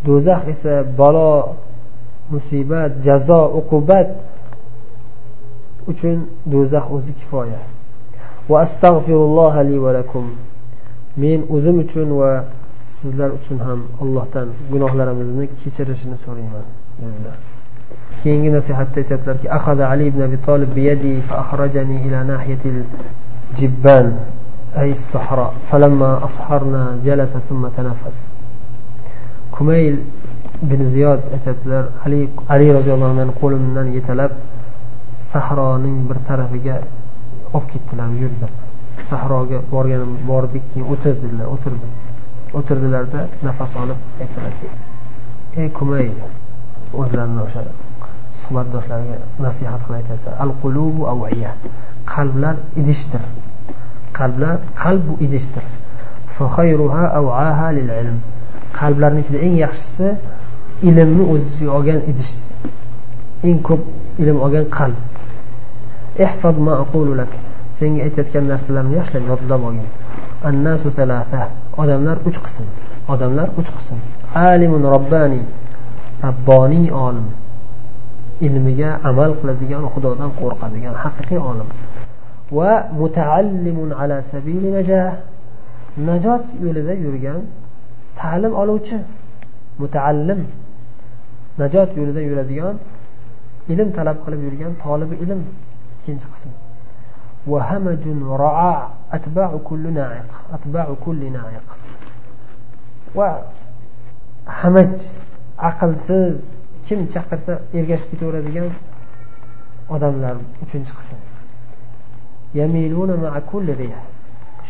do'zax 0.06 0.42
esa 0.52 0.84
balo 0.98 1.56
musibat 2.30 2.92
jazo 3.02 3.40
uqubat 3.58 4.08
uchun 5.90 6.16
do'zax 6.46 6.84
o'zi 6.96 7.12
kifoya 7.18 7.60
va 8.48 8.56
astag'firulloh 8.66 9.54
li 9.68 9.76
va 9.84 9.90
lakum 9.98 10.26
men 11.16 11.40
o'zim 11.54 11.76
uchun 11.84 12.08
va 12.20 12.30
sizlar 12.96 13.30
uchun 13.38 13.58
ham 13.66 13.80
allohdan 14.02 14.48
gunohlarimizni 14.72 15.44
kechirishini 15.60 16.16
so'rayman 16.24 16.66
dedilar 17.00 17.53
keyingi 18.23 18.49
nasihatda 18.57 18.97
aytyaptilarki 19.01 19.47
ahada 19.57 19.89
ali 19.89 20.07
ibn 20.11 20.21
abi 20.21 20.37
tolib 20.47 20.69
biyadi 20.77 21.21
فأخرجني 21.29 21.97
إلى 22.07 22.23
ناحية 22.23 22.63
الجبان 22.73 24.07
أي 24.77 24.91
الصحراء 24.91 25.53
فلما 25.71 26.11
أصحرنا 26.27 26.83
جلس 27.05 27.33
ثم 27.49 27.67
تنفس 27.77 28.17
kumayl 29.59 29.95
bin 30.61 30.81
ziyod 30.93 31.21
aytyaptilar 31.35 31.85
ali 32.05 32.29
ali 32.53 32.67
roziyallohu 32.77 33.21
anhu 33.23 33.33
qo'limdan 33.41 33.87
yetalab 33.97 34.31
sahroning 35.31 35.97
bir 36.09 36.17
tarafiga 36.27 36.75
olib 37.55 37.67
ketdilar 37.71 38.09
yurdi 38.23 38.47
sahroga 39.09 39.57
borganim 39.73 40.11
bordik 40.31 40.63
keyin 40.71 40.85
o'tirdilar 40.93 41.47
o'tirdim 41.55 41.91
o'tirdilarda 42.57 43.19
nafas 43.47 43.71
olib 43.83 43.99
aytdilarki 44.21 44.67
ey 45.61 45.67
kumay 45.79 46.07
o'zlarini 47.01 47.41
o'sha 47.47 47.61
suhbatdoshlariga 48.42 49.16
nasihat 49.44 49.80
qilib 49.86 49.96
aytyaptilar 50.00 50.34
al 50.44 50.52
qulubu 50.62 51.02
aviya 51.12 51.50
qalblar 52.14 52.54
idishdir. 52.80 53.22
Qalblar 54.18 54.54
qalb 54.82 55.02
bu 55.08 55.14
idishdir 55.26 55.64
qalblarni 58.80 59.20
ichida 59.22 59.38
eng 59.46 59.54
yaxshisi 59.64 60.06
ilmni 60.88 61.24
o'z 61.32 61.42
ichiga 61.50 61.72
olgan 61.78 62.00
idish 62.10 62.32
eng 63.48 63.58
ko'p 63.68 63.82
ilm 64.22 64.38
olgan 64.46 64.66
qalb. 64.78 64.98
Senga 67.78 68.00
aytayotgan 68.06 68.44
narsalarimni 68.52 68.94
yaxshilab 69.00 69.24
yodlab 69.30 69.62
olgin 69.68 69.88
annasu 70.48 70.88
talata 70.98 71.42
odamlar 71.82 72.16
uch 72.28 72.38
qism. 72.44 72.66
Odamlar 73.12 73.48
uch 73.60 73.70
qism. 73.76 73.98
Alimun 74.50 74.82
robbani. 74.94 75.42
Rabboniy 76.26 76.86
olim. 77.06 77.26
Ilmiga 78.46 78.90
amal 79.10 79.30
qiladigan 79.40 79.84
xudodan 79.94 80.30
qo'rqadigan 80.40 80.94
haqiqiy 81.02 81.40
olim 81.50 81.68
va 82.56 82.72
mutaallimun 83.00 83.90
ala 84.00 84.16
sabili 84.32 84.68
najah 84.78 85.10
najot 86.08 86.44
yo'lida 86.64 86.94
yurgan 87.04 87.40
ta'lim 88.20 88.52
oluvchi 88.62 88.96
mutaallim 89.82 90.40
najot 91.60 91.90
yo'lida 91.98 92.20
yuradigan 92.28 92.76
ilm 93.72 93.88
talab 93.96 94.16
qilib 94.24 94.40
yurgan 94.46 94.72
tolibi 94.84 95.14
ilm 95.24 95.40
ikkinchi 95.94 96.28
qism 96.34 96.52
وهمج 97.52 98.04
رعاع 98.44 98.88
أتباع 99.16 99.50
كل 99.68 99.84
ناعق 99.98 100.30
أتباع 100.56 100.86
كل 101.04 101.22
ناعق 101.36 101.66
وهمج 103.18 104.94
aqlsiz 105.70 106.36
kim 106.86 107.00
chaqirsa 107.14 107.52
ergashib 107.78 108.08
ketaveradigan 108.12 108.68
odamlar 109.94 110.36
uchinchi 110.64 110.92
qism. 110.98 111.18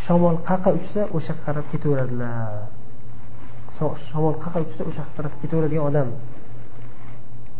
Shamol 0.04 0.36
qaqa 0.48 0.70
uchsa 0.78 1.00
o'sha 1.16 1.34
qarab 1.44 1.66
ketaveradilar. 1.72 2.52
Shamol 3.78 4.34
qaqa 4.44 4.58
uchsa 4.64 4.82
o'sha 4.88 5.02
taraf 5.16 5.32
ketaveradigan 5.42 5.84
odam. 5.90 6.08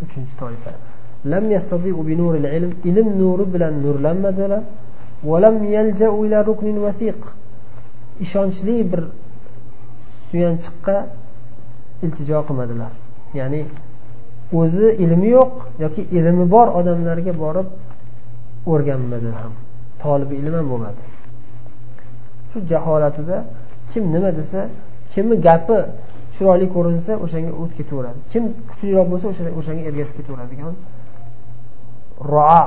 Uchinchi 0.04 0.34
toifa. 0.40 0.72
Lam 1.32 1.44
ilm. 2.58 2.72
Ilm 2.90 3.08
nuri 3.20 3.44
bilan 3.54 3.74
nurlanmadilar. 3.84 4.62
Ishonchli 8.24 8.76
bir 8.90 9.02
suyanchiqqa 10.28 10.96
iltijo 12.04 12.38
qilmadilar. 12.48 12.92
Ya'ni 13.38 13.60
o'zi 14.58 14.86
ilmi 15.04 15.28
yo'q 15.36 15.50
yoki 15.84 16.02
ilmi 16.18 16.44
bor 16.54 16.66
odamlarga 16.78 17.32
borib 17.42 17.68
o'rganmadi 18.72 19.30
ham. 19.40 19.52
Tolibi 20.02 20.34
ilm 20.40 20.54
ham 20.58 20.66
bo'lmadi. 20.72 21.02
Shu 22.50 22.58
jaholatida 22.70 23.36
kim 23.90 24.04
nima 24.14 24.30
desa 24.38 24.60
kimni 25.12 25.36
gapi 25.46 25.78
chiroyli 26.34 26.66
ko'rinsa 26.74 27.12
o'shanga 27.24 27.52
o'tib 27.60 27.76
ketaveradi. 27.78 28.18
Kim 28.32 28.44
kuchliroq 28.70 29.06
bo'lsa 29.12 29.26
o'shanga 29.60 29.82
ergashib 29.88 30.14
ketaveradigan 30.18 30.74
roa. 32.32 32.64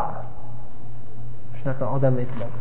Shunaqa 1.57 1.85
odam 1.95 2.13
aytiladi. 2.21 2.57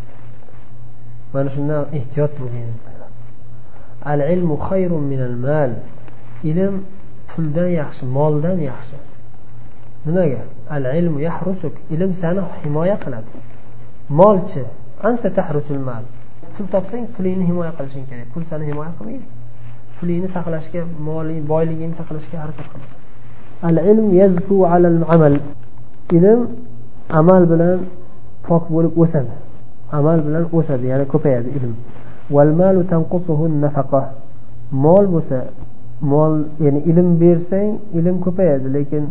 Mana 1.32 1.48
shundan 1.54 1.82
ehtiyot 1.98 2.32
bo'ling 2.40 2.68
al 4.12 4.20
ilmu 4.34 4.56
xayrun 4.68 5.02
minal 5.12 5.36
mal. 5.46 5.72
Ilm 6.50 6.74
puldan 7.30 7.70
yaxshi 7.80 8.04
moldan 8.16 8.58
yaxshi. 8.70 8.96
Nimaga? 10.06 10.40
Al 10.70 10.84
ilmu 11.00 11.18
yahrusuk. 11.28 11.74
Ilm 11.94 12.12
seni 12.20 12.42
himoya 12.62 12.96
qiladi. 13.04 13.30
Molchi 14.18 14.62
anta 15.08 15.28
tahrusul 15.36 15.78
mal. 15.88 16.04
Pul 16.54 16.66
topsang 16.74 17.04
pulingni 17.14 17.44
himoya 17.50 17.72
qilishing 17.78 18.06
kerak. 18.10 18.26
Pul 18.32 18.42
seni 18.50 18.64
himoya 18.70 18.92
qilmaydi. 18.98 19.26
Pulingni 19.98 20.28
saqlashga 20.36 20.80
moling 21.08 21.40
boyligingni 21.52 21.94
saqlashga 22.00 22.36
harakat 22.42 22.66
qilasan. 22.72 22.98
Al 23.68 23.76
ilm 23.90 24.06
yazku 24.20 24.56
alal 24.72 25.00
amal. 25.14 25.34
Ilm 26.16 26.40
amal 27.20 27.42
bilan 27.52 27.78
pok 28.46 28.64
bo'lib 28.74 28.92
o'sadi. 29.02 29.34
Amal 29.98 30.18
bilan 30.26 30.44
o'sadi 30.58 30.84
ya'ni 30.92 31.06
ko'payadi 31.12 31.48
ilm. 31.58 31.74
Mol 34.84 35.06
bo'lsa 35.14 35.38
mol 36.12 36.32
ya'ni 36.64 36.80
ilm 36.90 37.08
bersang 37.22 37.70
ilm 37.98 38.16
ko'payadi 38.24 38.66
lekin 38.76 39.04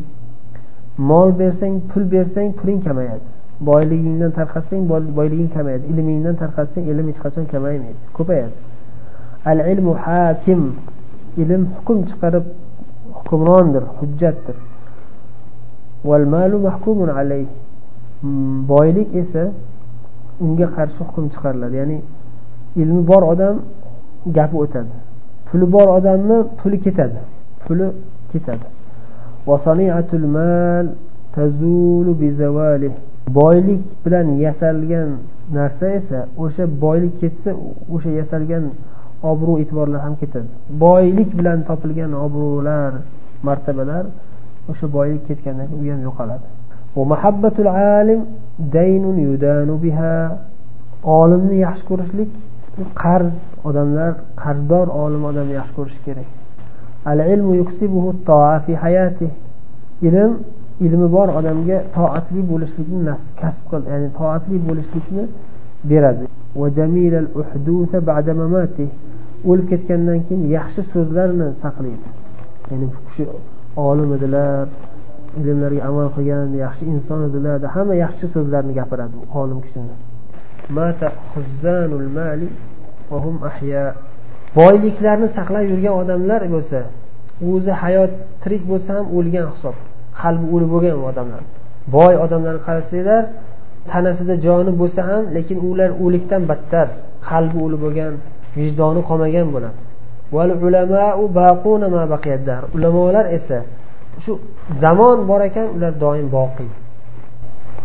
mol 0.97 1.31
bersang 1.31 1.81
pul 1.89 2.03
bersang 2.03 2.53
puling 2.53 2.81
kamayadi. 2.81 3.27
Boyligingdan 3.59 4.31
tarqatsang 4.31 4.81
boyliging 5.17 5.49
kamayadi. 5.55 5.85
Ilmingdan 5.91 6.35
tarqatsang 6.41 6.83
ilm 6.91 7.07
hech 7.09 7.19
qachon 7.23 7.45
kamaymaydi 7.53 8.01
ko'payadi. 8.17 8.55
Al 9.45 9.59
ilmu 9.73 9.93
hakim. 10.03 10.61
Ilm 11.37 11.61
hukm 11.75 11.97
chiqarib 12.09 12.45
hukmrondir 13.17 13.83
hujjatdir. 13.97 14.55
Malu 16.05 16.57
mahkumun 16.67 17.09
alayh. 17.09 17.47
Boylik 18.71 19.09
esa 19.21 19.43
unga 20.43 20.67
qarshi 20.75 20.99
hukm 21.07 21.25
chiqariladi. 21.33 21.75
Ya'ni 21.81 21.97
ilmi 22.81 23.01
bor 23.09 23.23
odam 23.33 23.55
gapi 24.37 24.55
o'tadi. 24.63 24.95
Puli 25.47 25.65
bor 25.75 25.87
odamni 25.97 26.37
puli 26.59 26.77
ketadi. 26.85 27.19
Puli 27.63 27.85
ketadi. 28.31 28.74
boylik 33.37 33.83
bilan 34.05 34.27
yasalgan 34.45 35.09
narsa 35.57 35.85
esa 35.99 36.19
o'sha 36.43 36.63
boylik 36.83 37.13
ketsa 37.21 37.51
o'sha 37.95 38.09
yasalgan 38.19 38.63
obro' 39.31 39.57
e'tiborlar 39.61 40.01
ham 40.05 40.15
ketadi. 40.21 40.49
Boylik 40.85 41.29
bilan 41.39 41.59
topilgan 41.69 42.11
obro'lar 42.25 42.91
martabalar 43.47 44.05
o'sha 44.71 44.85
boylik 44.97 45.21
ketgandan 45.27 45.67
keyin 45.71 45.77
u 45.77 45.79
ham 45.91 46.01
yo'qoladi. 46.07 46.47
Olimni 51.19 51.57
yaxshi 51.65 51.83
ko'rishlik 51.89 52.31
qarz 53.03 53.33
odamlar 53.67 54.11
qarzdor 54.43 54.87
olim 55.03 55.23
odamni 55.29 55.53
yaxshi 55.59 55.73
ko'rishi 55.77 55.99
kerak. 56.07 56.29
Al 57.11 57.19
ilmu 57.33 57.51
yuksibuhu 57.61 58.09
fi 58.65 58.73
hayati 58.83 59.27
ilm 60.07 60.31
ilmi 60.85 61.07
bor 61.15 61.29
odamga 61.39 61.77
toatli 61.95 62.41
bo'lishlikni 62.51 62.99
kasb 63.41 63.63
qil 63.69 63.81
ya'ni 63.91 64.09
toatli 64.19 64.57
bo'lishlikni 64.67 65.23
beradi. 65.89 66.25
O'lib 69.49 69.67
ketgandan 69.71 70.19
keyin 70.27 70.43
yaxshi 70.57 70.81
so'zlarni 70.93 71.47
saqlaydi. 71.63 72.07
Ya'ni 72.71 72.85
bu 72.93 72.97
kishi 73.07 73.23
olim 73.89 74.09
edilar 74.17 74.65
ilmlarga 75.39 75.81
amal 75.89 76.07
qilgan 76.15 76.49
yaxshi 76.63 76.83
inson 76.93 77.19
edilar 77.29 77.57
hamma 77.75 77.95
yaxshi 78.05 78.25
so'zlarni 78.35 78.73
gapiradi 78.79 79.17
olim 79.41 79.59
kishini. 79.65 79.95
Boyliklarni 84.57 85.27
saqlab 85.37 85.65
yurgan 85.71 85.93
odamlar 86.01 86.41
bo'lsa 86.55 86.79
o'zi 87.51 87.71
hayot 87.81 88.11
tirik 88.41 88.63
bo'lsa 88.71 88.89
ham 88.97 89.05
o'lgan 89.17 89.47
hisob 89.53 89.75
qalbi 90.21 90.45
o'lib 90.55 90.69
bo'lgan 90.73 90.95
odamlar. 91.09 91.41
Boy 91.95 92.13
odamlarni 92.25 92.61
qarasanglar 92.67 93.23
tanasida 93.91 94.33
joni 94.45 94.71
bo'lsa 94.81 95.01
ham 95.09 95.23
lekin 95.35 95.57
ular 95.69 95.89
o'likdan 96.03 96.41
battar 96.51 96.87
qalbi 97.29 97.57
o'lib 97.65 97.79
bo'lgan 97.85 98.13
vijdoni 98.59 99.01
qolmagan 99.09 99.47
bo'ladi. 99.55 99.81
Ulamolar 102.77 103.25
esa 103.37 103.57
shu 104.23 104.31
zamon 104.83 105.17
bor 105.29 105.41
ekan 105.49 105.67
ular 105.75 105.93
doim 106.03 106.27
boqiy. 106.37 106.69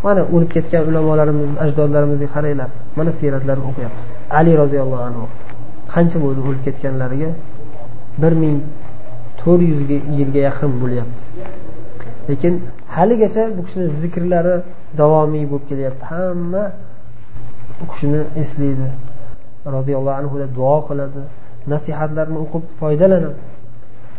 Mana 0.05 0.23
o'lib 0.35 0.51
ketgan 0.57 0.83
ulamolarimiz 0.91 1.51
ajdodlarimizga 1.65 2.29
qaranglar 2.35 2.69
mana 2.99 3.11
siyratlarni 3.19 3.65
o'qiyapmiz. 3.71 4.07
Ali 4.39 4.53
roziyallohu 4.63 5.05
anhu. 5.11 5.25
Qancha 5.93 6.19
bo'ldi 6.25 6.41
o'lib 6.49 6.63
ketganlariga? 6.67 7.31
Bir 8.23 8.33
ming 8.43 8.57
to'rt 9.41 9.63
yuz 9.71 9.81
yilga 10.19 10.41
yaqin 10.49 10.71
bo'lyapti. 10.83 11.25
Lekin 12.31 12.55
haligacha 12.97 13.43
bu 13.57 13.61
kishini 13.67 13.87
zikrlari 14.03 14.57
davomiy 15.01 15.45
bo'lib 15.51 15.65
kelyapti. 15.71 16.05
Hamma 16.13 16.65
u 17.83 17.85
kishini 17.93 18.21
eslaydi 18.43 18.89
roziyallohu 19.77 20.17
anhu 20.21 20.35
duo 20.59 20.79
qiladi 20.89 21.21
nasihatlarini 21.73 22.39
o'qib 22.45 22.65
foydalanadi. 22.81 23.41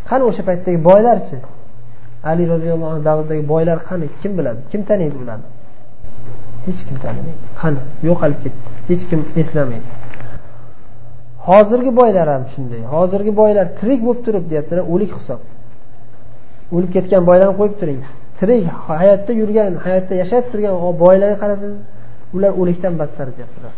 Qani 0.10 0.24
o'sha 0.30 0.44
paytdagi 0.50 0.80
boylarchi? 0.90 1.38
Ali 2.32 2.44
roziyallohu 2.54 2.92
anhu 2.94 3.04
davridagi 3.10 3.44
boylar 3.54 3.78
qani? 3.90 4.06
Kim 4.22 4.32
biladi? 4.38 4.62
Kim 4.72 4.82
taniydi 4.90 5.18
ularni? 5.24 5.48
Hech 6.66 6.82
kim 6.88 6.98
tanimaydi 7.06 7.46
qani? 7.62 7.82
Yo'qolib 8.10 8.40
ketdi. 8.46 8.70
Hech 8.90 9.04
kim 9.10 9.22
eslamaydi. 9.42 9.90
Hozirgi 11.48 11.92
boylar 12.00 12.28
ham 12.34 12.44
shunday. 12.54 12.82
Hozirgi 12.96 13.32
boylar 13.42 13.66
tirik 13.80 14.00
bo'lib 14.06 14.22
turib 14.26 14.46
deyaptilar 14.52 14.84
o'lik 14.94 15.12
hisob. 15.18 15.42
O'lib 16.76 16.92
ketgan 16.96 17.24
boylarni 17.30 17.56
qo'yib 17.60 17.76
turing. 17.82 18.00
Tirik 18.40 18.64
hayotda 18.90 19.32
yurgan 19.42 19.72
hayotda 19.86 20.14
yashab 20.22 20.44
turgan 20.52 20.74
boylarga 21.04 21.38
qarasangiz 21.44 21.80
ular 22.36 22.52
o'likdan 22.62 22.94
battar 23.02 23.28
deyaptilar. 23.38 23.74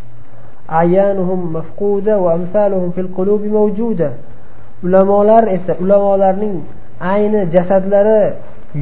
Ulamolar 4.86 5.44
esa 5.56 5.74
ulamolarning 5.84 6.56
ayni 7.14 7.42
jasadlari 7.56 8.22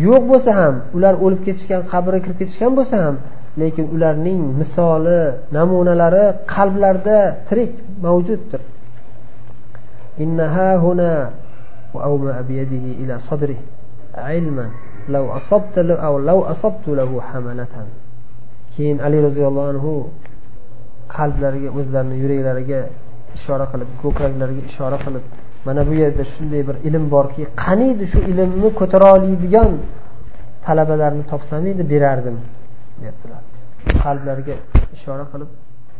yo'q 0.06 0.24
bo'lsa 0.32 0.52
ham 0.60 0.76
ular 0.98 1.14
o'lib 1.26 1.42
ketishgan 1.48 1.82
qabrga 1.92 2.20
kirib 2.24 2.38
ketishgan 2.42 2.72
bo'lsa 2.78 2.96
ham 3.06 3.16
lekin 3.60 3.86
ularning 3.96 4.44
misoli 4.60 5.22
namunalari 5.58 6.26
qalblarda 6.54 7.18
tirik 7.48 7.74
mavjuddir. 8.06 8.62
Keyin 18.76 18.98
ali 19.06 19.18
roziyallohu 19.28 19.70
anhu 19.74 19.92
qalblariga 21.16 21.70
o'zlarini 21.80 22.16
yuraklariga 22.24 22.80
ishora 23.38 23.66
qilib 23.72 23.90
ko'kraklariga 24.02 24.62
ishora 24.72 24.98
qilib 25.06 25.24
mana 25.68 25.82
bu 25.88 25.94
yerda 26.02 26.24
shunday 26.34 26.62
bir 26.70 26.76
ilm 26.88 27.04
borki 27.16 27.44
qaniydi 27.64 28.06
shu 28.12 28.20
ilmni 28.32 28.70
ko'tara 28.80 29.08
oladigan 29.16 29.72
talabalarni 30.66 31.24
topsam 31.32 31.64
edi 31.72 31.84
berardim. 31.94 32.38
deyaptilar 33.01 33.43
qalblariga 34.05 34.55
ishora 34.97 35.25
qilib 35.33 35.51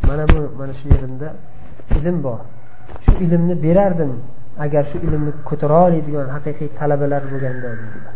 mana 0.09 0.25
bu 0.33 0.41
mana 0.59 0.73
shu 0.81 0.87
yerimda 0.95 1.29
ilm 1.99 2.17
bor 2.27 2.41
shu 3.05 3.13
ilmni 3.25 3.55
berardim 3.67 4.13
agar 4.65 4.83
shu 4.91 4.97
ilmni 5.07 5.33
ko'tara 5.49 5.79
oladigan 5.87 6.29
haqiqiy 6.37 6.69
talabalar 6.79 7.23
bo'lganda 7.31 7.69
deydilar 7.81 8.15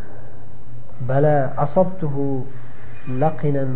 bala 1.11 1.37
asobtuhu 1.65 2.25
laqinan 3.23 3.71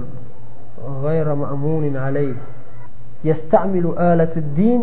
غير 1.06 1.34
مأمون 1.34 1.96
عليه 1.96 2.34
يستعمل 3.24 3.86
آلة 3.98 4.34
الدين 4.36 4.82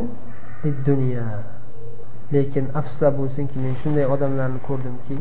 للدنيا 0.64 1.28
lekin 2.36 2.66
afsuslar 2.80 3.12
bo'lsinki 3.20 3.56
men 3.64 3.74
shunday 3.82 4.06
odamlarni 4.14 4.60
ko'rdimki 4.68 5.18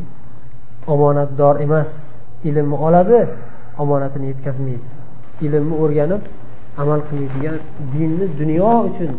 omonatdor 0.93 1.55
emas 1.65 1.91
ilmni 2.49 2.77
oladi 2.87 3.19
omonatini 3.83 4.25
yetkazmaydi 4.31 4.94
ilmni 5.45 5.75
o'rganib 5.83 6.21
amal 6.81 7.01
qilmaydigan 7.07 7.57
dinni 7.93 8.25
dunyo 8.41 8.71
uchun 8.89 9.11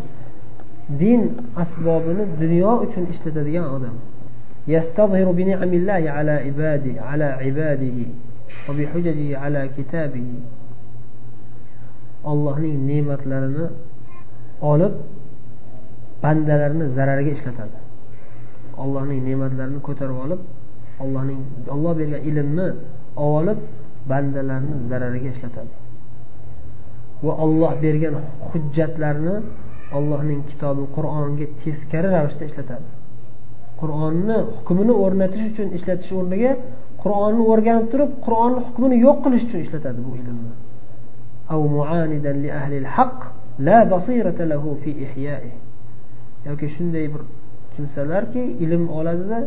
din 1.00 1.20
asbobini 1.62 2.24
dunyo 2.42 2.70
uchun 2.84 3.04
ishlatadigan 3.12 3.66
odam 3.76 3.96
يستظهر 4.68 5.26
بنعم 5.32 5.72
الله 5.80 6.02
على 6.16 6.30
عباده 6.46 6.94
على 7.02 7.24
عباده 7.24 7.98
وبحججه 8.68 9.38
على 9.38 9.60
كتابه 9.76 10.30
ollohning 12.32 12.76
ne'matlarini 12.90 13.66
olib 14.72 14.92
bandalarni 16.22 16.84
zarariga 16.96 17.32
ishlatadi 17.38 17.78
ollohning 18.82 19.20
ne'matlarini 19.28 19.80
ko'tarib 19.88 20.18
olib 20.24 20.40
ollohning 21.02 21.40
olloh 21.74 21.92
bergan 21.98 22.20
ilmni 22.30 22.68
olib 23.36 23.58
bandalarni 24.10 24.76
zarariga 24.90 25.28
ishlatadi 25.34 25.72
Va 27.25 27.33
olloh 27.43 27.73
bergan 27.83 28.15
hujjatlarni 28.49 29.35
ollohning 29.97 30.41
kitobi 30.49 30.83
qur'onga 30.95 31.45
teskari 31.61 32.07
ravishda 32.15 32.43
ishlatadi. 32.49 32.87
Qur'onni 33.81 34.37
hukmini 34.55 34.93
o'rnatish 35.03 35.45
uchun 35.51 35.67
ishlatish 35.77 36.11
o'rniga 36.19 36.51
qur'onni 37.03 37.43
o'rganib 37.51 37.87
turib 37.93 38.11
qur'onni 38.25 38.59
hukmini 38.67 38.95
yo'q 39.05 39.17
qilish 39.25 39.43
uchun 39.47 39.59
ishlatadi 39.65 39.99
bu 40.07 40.11
ilmni. 40.21 40.51
Yoki 46.47 46.67
shunday 46.75 47.05
bir 47.13 47.21
kimsalarki 47.73 48.41
ilm 48.63 48.83
oladida 48.99 49.39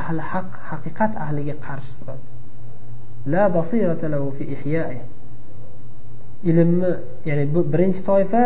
ahli 0.00 0.22
haq 0.32 0.50
haqiqat 0.70 1.12
ahliga 1.24 1.54
qarshi 1.66 1.92
turadi. 1.98 2.26
La 3.32 3.44
basirata 3.56 4.06
lahu 4.14 4.26
fi 4.36 4.44
ihya'i 4.56 4.98
ilmni 6.50 6.90
ya'ni 7.28 7.44
bu 7.54 7.60
birinchi 7.72 8.02
toifa 8.10 8.42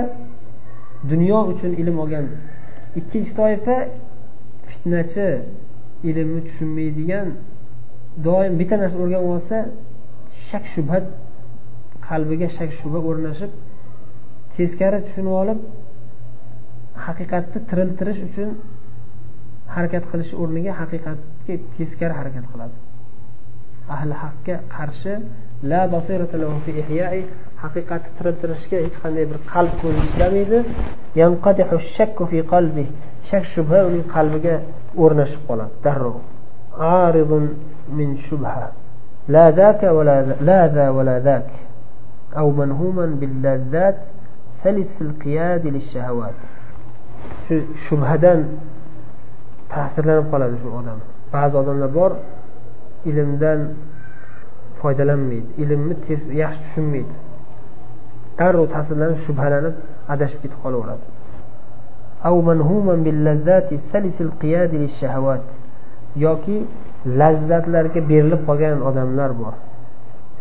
dunyo 1.12 1.38
uchun 1.52 1.72
ilm 1.83 1.96
olgan. 2.04 2.26
Ikkinchi 3.00 3.33
toifa 3.40 3.76
fitnachi 4.68 5.28
ilmni 6.09 6.40
tushunmaydigan 6.48 7.28
doim 8.26 8.52
bitta 8.61 8.76
narsa 8.83 8.96
o'rganib 9.04 9.28
olsa 9.35 9.57
shak 10.48 10.64
shubhat 10.74 11.04
qalbiga 12.09 12.48
shak 12.57 12.70
shubha 12.78 13.00
o'rnashib 13.09 13.52
teskari 14.54 14.98
tushunib 15.07 15.35
olib 15.42 15.59
haqiqatni 17.07 17.59
tiriltirish 17.70 18.20
uchun 18.28 18.48
harakat 19.74 20.04
qilish 20.11 20.33
o'rniga 20.42 20.72
haqiqatga 20.80 21.54
teskari 21.76 22.14
harakat 22.20 22.44
qiladi. 22.52 22.76
Ahli 23.94 24.14
haqqa 24.24 24.54
qarshi 24.76 25.12
la 25.70 25.80
haqiqatni 27.64 28.11
tiriltirishga 28.18 28.77
hech 28.85 28.96
qanday 29.05 29.24
bir 29.31 29.38
qalb 29.53 29.72
ko'zi 29.83 30.00
ishlamaydi 30.09 30.59
shak 33.31 33.44
shubha 33.55 33.79
uning 33.88 34.05
qalbiga 34.14 34.55
o'rnashib 35.03 35.42
qoladi 35.48 35.74
darrov 35.85 36.16
min 37.98 38.11
shubha 38.27 38.70
لا 39.29 39.50
ذاك 39.50 39.83
ولا 39.96 40.16
لا 40.50 40.61
ذا 40.68 40.87
ولا 40.96 41.16
ذاك 41.29 41.50
أو 42.37 42.50
منهوما 42.61 43.07
باللذات 43.20 43.98
سلس 44.62 44.94
القياد 45.07 45.66
للشهوات 45.66 46.40
shu 47.46 47.57
shubhadan 47.87 48.40
ta'sirlanib 49.72 50.27
qoladi 50.33 50.57
shu 50.62 50.68
odam 50.81 50.98
ba'zi 51.35 51.55
odamlar 51.62 51.90
bor 51.98 52.12
ilmdan 53.11 53.61
foydalanmaydi 54.81 55.50
ilmni 55.62 55.94
yaxshi 56.42 56.61
tushunmaydi 56.64 57.14
darrov 58.38 58.66
ta'sirlanib 58.74 59.18
shubhalanib 59.26 59.74
adashib 60.12 60.40
ketib 60.42 60.58
qolaveradi. 60.64 61.06
Yoki 66.24 66.56
lazzatlarga 67.20 68.00
berilib 68.10 68.42
qolgan 68.48 68.78
odamlar 68.88 69.30
bor. 69.40 69.54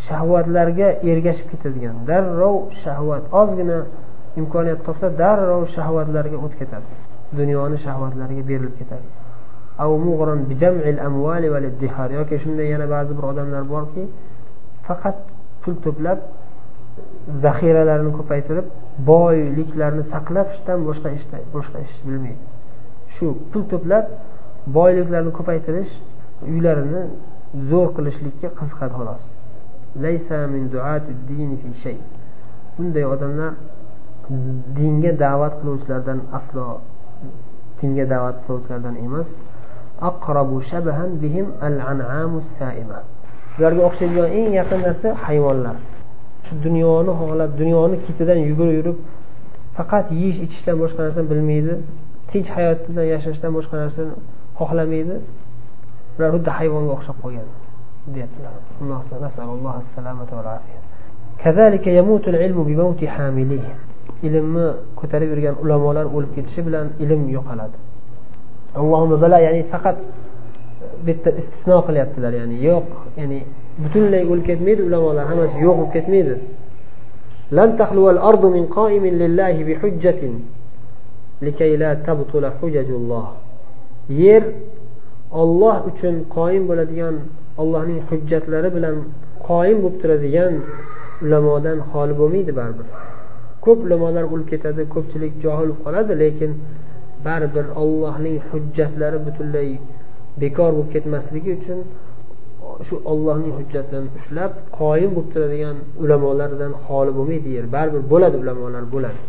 Shahvatlarga 0.08 0.88
ergashib 1.12 1.48
ketadigan 1.52 1.96
darrov 2.10 2.56
shahvat 2.84 3.24
ozgina 3.42 3.78
imkoniyat 4.42 4.80
topsa 4.88 5.08
darrov 5.22 5.64
shahvatlarga 5.76 6.38
o'tib 6.46 6.58
ketadi 6.62 6.90
dunyoni 7.40 7.78
shahvatlariga 7.86 8.44
berilib 8.50 8.76
ketadi. 8.80 9.08
Yoki 12.20 12.36
shunday 12.44 12.68
yana 12.74 12.88
ba'zi 12.96 13.12
bir 13.18 13.26
odamlar 13.32 13.64
borki 13.74 14.04
faqat 14.88 15.18
pul 15.62 15.76
to'plab 15.86 16.20
zaxiralarini 17.44 18.12
ko'paytirib 18.20 18.66
boyliklarni 19.12 20.04
saqlashdan 20.14 20.80
boshqa 20.88 21.10
ish 21.18 21.26
boshqa 21.56 21.78
ish 21.86 21.96
bilmaydi. 22.08 22.44
Shu 23.16 23.26
pul 23.52 23.64
to'plab 23.72 24.06
boyliklarni 24.78 25.32
ko'paytirish 25.40 25.94
uylarini 26.54 27.02
zo'r 27.70 27.90
qilishlikka 27.98 28.50
qiziqadi 28.60 28.94
xolos. 29.00 29.24
Bunday 32.76 33.06
odamlar 33.14 33.52
dinga 34.78 35.12
da'vat 35.24 35.54
qiluvchilardan 35.62 36.20
aslo 36.38 36.66
dinga 37.80 38.06
da'vat 38.14 38.38
qiluvchilardan 38.46 38.96
emas. 39.06 39.30
Ularga 43.58 43.82
o'xshaydigan 43.90 44.30
eng 44.40 44.48
yaqin 44.60 44.80
narsa 44.88 45.10
hayvonlar. 45.26 45.76
Shu 46.46 46.54
dunyoni 46.66 47.12
xohlab 47.20 47.52
dunyoni 47.62 47.96
ketidan 48.06 48.40
yugurib 48.50 48.76
yurib 48.80 48.98
faqat 49.78 50.06
yeyish 50.20 50.40
ichishdan 50.46 50.76
boshqa 50.84 51.00
narsani 51.06 51.28
bilmaydi 51.32 51.74
tinch 52.32 52.50
hayot 52.56 52.80
bilan 52.90 53.06
yashashdan 53.14 53.52
boshqa 53.58 53.76
narsani 53.84 54.14
xohlamaydi 54.60 55.16
ular 56.18 56.30
xuddi 56.36 56.50
hayvonga 56.58 56.92
o'xshab 56.98 57.18
qolgan 57.24 57.48
deyaptilar. 58.16 58.54
Ilmni 64.28 64.68
ko'tarib 65.00 65.30
yurgan 65.34 65.56
ulamolar 65.64 66.06
o'lib 66.16 66.32
ketishi 66.38 66.62
bilan 66.68 66.88
ilm 67.04 67.22
yo'qoladi. 67.36 67.78
Allohumma 68.80 69.18
bala 69.24 69.38
ya'ni 69.48 69.62
faqat 69.74 69.98
e, 70.04 70.06
bitta 71.08 71.30
istisno 71.42 71.78
qilyaptilar 71.88 72.32
ya'ni 72.40 72.58
yo'q 72.68 72.88
ya'ni 73.20 73.40
butunlay 73.83 74.23
o'lib 74.31 74.45
ketmaydi 74.51 74.83
ulamolar 74.89 75.25
hammasi 75.31 75.57
yo'q 75.67 75.77
bo'lib 75.79 75.93
ketmaydi 75.97 76.37
لن 77.59 77.71
تخلو 77.81 78.11
الأرض 78.11 78.43
من 78.57 78.65
قائم 78.79 79.05
لله 79.23 79.55
بحجة 79.69 80.21
لكي 81.43 81.77
لا 81.83 81.91
تبطل 82.07 82.45
حجج 82.59 82.89
الله 83.01 83.27
yer 84.11 84.43
olloh 85.43 85.77
uchun 85.91 86.15
qoyim 86.37 86.65
bo'ladigan 86.69 87.15
ollohning 87.61 88.01
hujjatlari 88.09 88.69
bilan 88.77 88.97
qoyim 89.49 89.79
bo'lib 89.83 89.97
turadigan 90.03 90.55
ulamodan 91.25 91.79
xoli 91.91 92.15
bo'lmaydi 92.21 92.53
baribir 92.61 92.87
ko'p 93.65 93.79
ulamolar 93.87 94.25
o'lib 94.33 94.49
ketadi 94.53 94.83
ko'pchilik 94.95 95.33
johil 95.45 95.69
bo'lib 95.69 95.81
qoladi 95.85 96.13
lekin 96.23 96.51
baribir 97.27 97.67
ollohning 97.83 98.37
hujjatlari 98.51 99.19
butunlay 99.27 99.69
bekor 100.43 100.71
bo'lib 100.77 100.91
ketmasligi 100.95 101.51
uchun 101.59 101.79
shu 102.88 102.96
ollohning 103.12 103.54
hujjatini 103.60 104.08
ushlab 104.18 104.52
qoyim 104.80 105.12
bo'lib 105.16 105.30
turadigan 105.34 105.78
ulamolardan 106.04 106.72
xoli 106.86 107.12
bo'lmaydi 107.18 107.50
yer. 107.58 107.66
Baribir 107.76 108.04
bo'ladi 108.14 108.36
ulamolar 108.44 108.84
bo'ladi. 108.94 109.20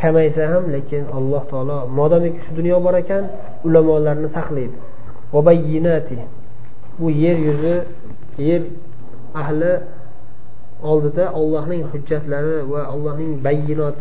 Kamaysa 0.00 0.42
ham 0.52 0.64
lekin 0.74 1.02
alloh 1.18 1.42
taolo 1.52 1.78
modomiki 1.98 2.40
shu 2.46 2.52
dunyo 2.58 2.76
bor 2.86 2.94
ekan 3.02 3.24
ulamolarni 3.66 4.28
saqlaydi. 4.36 4.76
Bu 6.98 7.10
yer 7.24 7.36
yuzi 7.46 7.76
yer 8.48 8.62
ahli 9.42 9.72
oldida 10.90 11.24
ollohning 11.40 11.82
hujjatlari 11.92 12.56
va 12.72 12.80
allohning 12.92 13.32
bayinot 13.46 13.98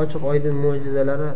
ochiq 0.00 0.22
oydin 0.30 0.54
mo'jizalari 0.64 1.30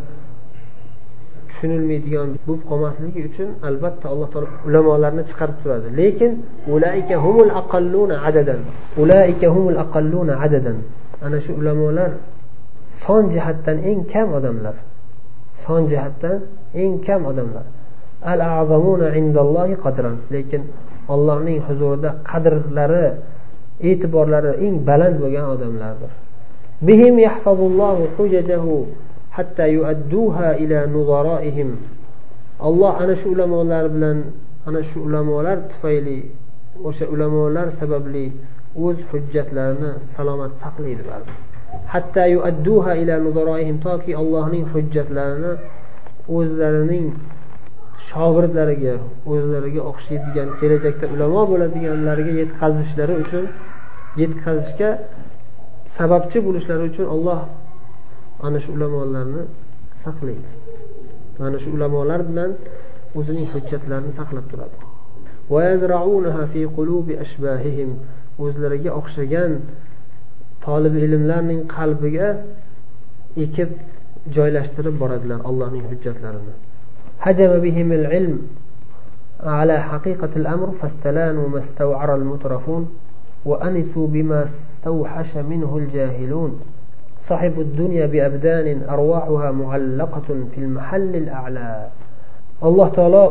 tushunilmaydigan 1.51 2.29
bo'lib 2.45 2.63
qolmasligi 2.69 3.19
uchun 3.29 3.49
albatta 3.69 4.05
alloh 4.13 4.27
taolo 4.33 4.47
ulamolarni 4.67 5.23
chiqarib 5.29 5.57
turadi. 5.61 5.87
Lekin 6.01 6.31
ulaika 6.73 7.15
humul 7.25 7.51
aqalluna 7.61 8.15
adadan. 8.29 8.61
Ulaika 9.03 9.47
humul 9.55 9.77
aqalluna 9.83 10.33
adadan. 10.45 10.77
Ana 11.25 11.37
shu 11.45 11.51
ulamolar 11.61 12.11
son 13.03 13.23
jihatdan 13.33 13.77
eng 13.89 14.01
kam 14.11 14.27
odamlar. 14.37 14.75
Son 15.63 15.81
jihatdan 15.91 16.37
eng 16.81 16.93
kam 17.05 17.21
odamlar. 17.31 17.65
Al 18.31 18.39
azamuna 18.59 19.07
indallohi 19.19 19.75
qadran. 19.85 20.15
Lekin 20.33 20.61
ollohning 21.13 21.59
huzurida 21.67 22.09
qadrlari 22.29 23.07
e'tiborlari 23.89 24.51
eng 24.65 24.75
baland 24.87 25.15
bo'lgan 25.23 25.45
odamlardir. 25.55 26.11
Bihim 26.87 27.15
yahfazullohu 27.27 28.03
hujajahu. 28.17 28.75
Hatta 29.37 29.65
yuadduha 29.77 30.47
ila 30.63 30.79
nuzaraihim. 30.95 31.69
Alloh 32.67 32.93
ana 33.01 33.15
shu 33.15 33.27
ulamolar 33.33 33.85
bilan 33.93 34.17
ana 34.67 34.81
shu 34.83 34.97
ulamolar 35.07 35.57
tufayli 35.71 36.19
o'sha 36.87 37.05
ulamolar 37.13 37.67
sababli 37.79 38.25
o'z 38.85 38.97
hujjatlarini 39.11 39.91
salomat 40.15 40.51
saqlaydi 40.63 41.03
hatta 41.93 42.23
yuadduha 42.35 42.91
ila 43.01 43.15
nuzaraihim 43.25 43.77
toki 43.87 44.11
allohning 44.21 44.65
hujjatlarini 44.73 45.53
o'zlarining 46.37 47.07
shogirdlariga 48.09 48.95
o'zlariga 49.31 49.81
o'xshaydigan 49.91 50.49
kelajakda 50.59 51.05
ulamo 51.15 51.41
bo'ladiganlarga 51.51 52.31
yetkazishlari 52.41 53.13
uchun 53.23 53.45
yetkazishga 54.21 54.89
sababchi 55.97 56.37
bo'lishlari 56.47 56.83
uchun 56.91 57.05
olloh 57.15 57.39
ana 58.46 58.58
shu 58.64 58.70
ulamolarni 58.76 59.42
saqlaydi 60.04 60.50
mana 61.38 61.58
shu 61.62 61.70
ulamolar 61.76 62.20
bilan 62.30 62.50
o'zining 63.18 63.46
hujjatlarini 63.54 64.12
saqlab 64.20 64.46
turadi 64.52 64.76
o'zlariga 68.44 68.90
o'xshagan 69.00 69.52
tolib 70.66 70.94
ilmlarning 71.06 71.60
qalbiga 71.76 72.28
ekib 73.44 73.70
joylashtirib 74.36 74.96
boradilar 75.02 75.38
allohning 75.48 75.84
hujjatlarini 75.90 76.56
هجم 77.26 77.52
بهم 77.64 77.92
العلم 77.92 78.36
على 79.40 79.82
حقيقة 79.82 80.28
الأمر 80.36 80.68
فاستلانوا 80.80 81.48
ما 81.48 81.58
استوعر 81.58 82.14
المترفون 82.14 82.82
وأنسوا 83.44 84.06
بما 84.06 84.44
استوحش 84.44 85.36
منه 85.36 85.76
الجاهلون 85.76 86.60
صاحب 87.26 87.60
الدنيا 87.60 88.06
بأبدان 88.06 88.82
أرواحها 88.88 89.50
معلقة 89.50 90.28
في 90.54 90.58
المحل 90.58 91.16
الأعلى 91.16 91.88
alloh 92.62 92.88
taolo 92.96 93.24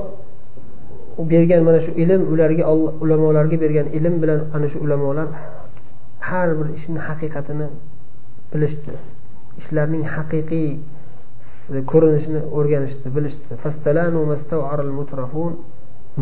bergan 1.18 1.64
mana 1.64 1.80
shu 1.80 1.92
ilm 1.98 2.22
ularga 2.34 2.64
ulamolarga 3.04 3.58
bergan 3.58 3.88
ilm 3.98 4.22
bilan 4.22 4.40
ana 4.54 4.68
shu 4.70 4.78
ulamolar 4.86 5.28
har 6.20 6.50
bir 6.58 6.68
ishni 6.78 7.00
haqiqatini 7.08 7.68
bilishdi 8.54 8.94
ishlarning 9.60 10.04
haqiqiy 10.16 10.70
ko'rinishini 11.92 12.42
o'rganishdi 12.58 13.08
bilishdi 13.16 13.54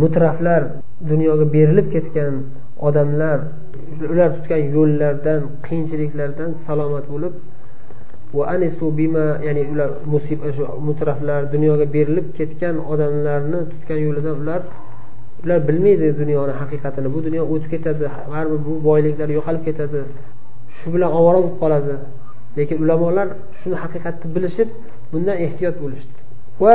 mutraflar 0.01 0.63
dunyoga 1.11 1.45
berilib 1.55 1.87
ketgan 1.95 2.33
odamlar 2.87 3.39
ular 4.13 4.29
tutgan 4.37 4.61
yo'llardan 4.75 5.41
qiyinchiliklardan 5.65 6.49
salomat 6.65 7.05
bo'lib 7.13 7.33
ya'ni 9.46 9.62
ular 9.72 9.90
musibat 10.12 10.52
shu 10.56 10.64
mutraflar 10.88 11.40
dunyoga 11.54 11.86
berilib 11.96 12.26
ketgan 12.38 12.76
odamlarni 12.92 13.60
tutgan 13.70 13.98
yo'lida 14.06 14.32
ular 14.40 14.60
ular 15.44 15.58
bilmaydi 15.68 16.08
dunyoni 16.20 16.52
haqiqatini. 16.60 17.08
Bu 17.14 17.18
dunyo 17.26 17.42
o'tib 17.52 17.70
ketadi 17.74 18.04
baribir 18.32 18.60
bu 18.66 18.72
boyliklar 18.88 19.28
yo'qolib 19.38 19.62
ketadi. 19.68 20.00
Shu 20.76 20.86
bilan 20.94 21.10
ovora 21.18 21.38
bo'lib 21.42 21.56
qoladi. 21.62 21.94
Lekin 22.58 22.76
ulamolar 22.84 23.28
shuni 23.60 23.76
haqiqatni 23.82 24.26
bilishib 24.34 24.68
bundan 25.12 25.36
ehtiyot 25.46 25.76
bo'lishdi. 25.84 26.18
Va 26.62 26.74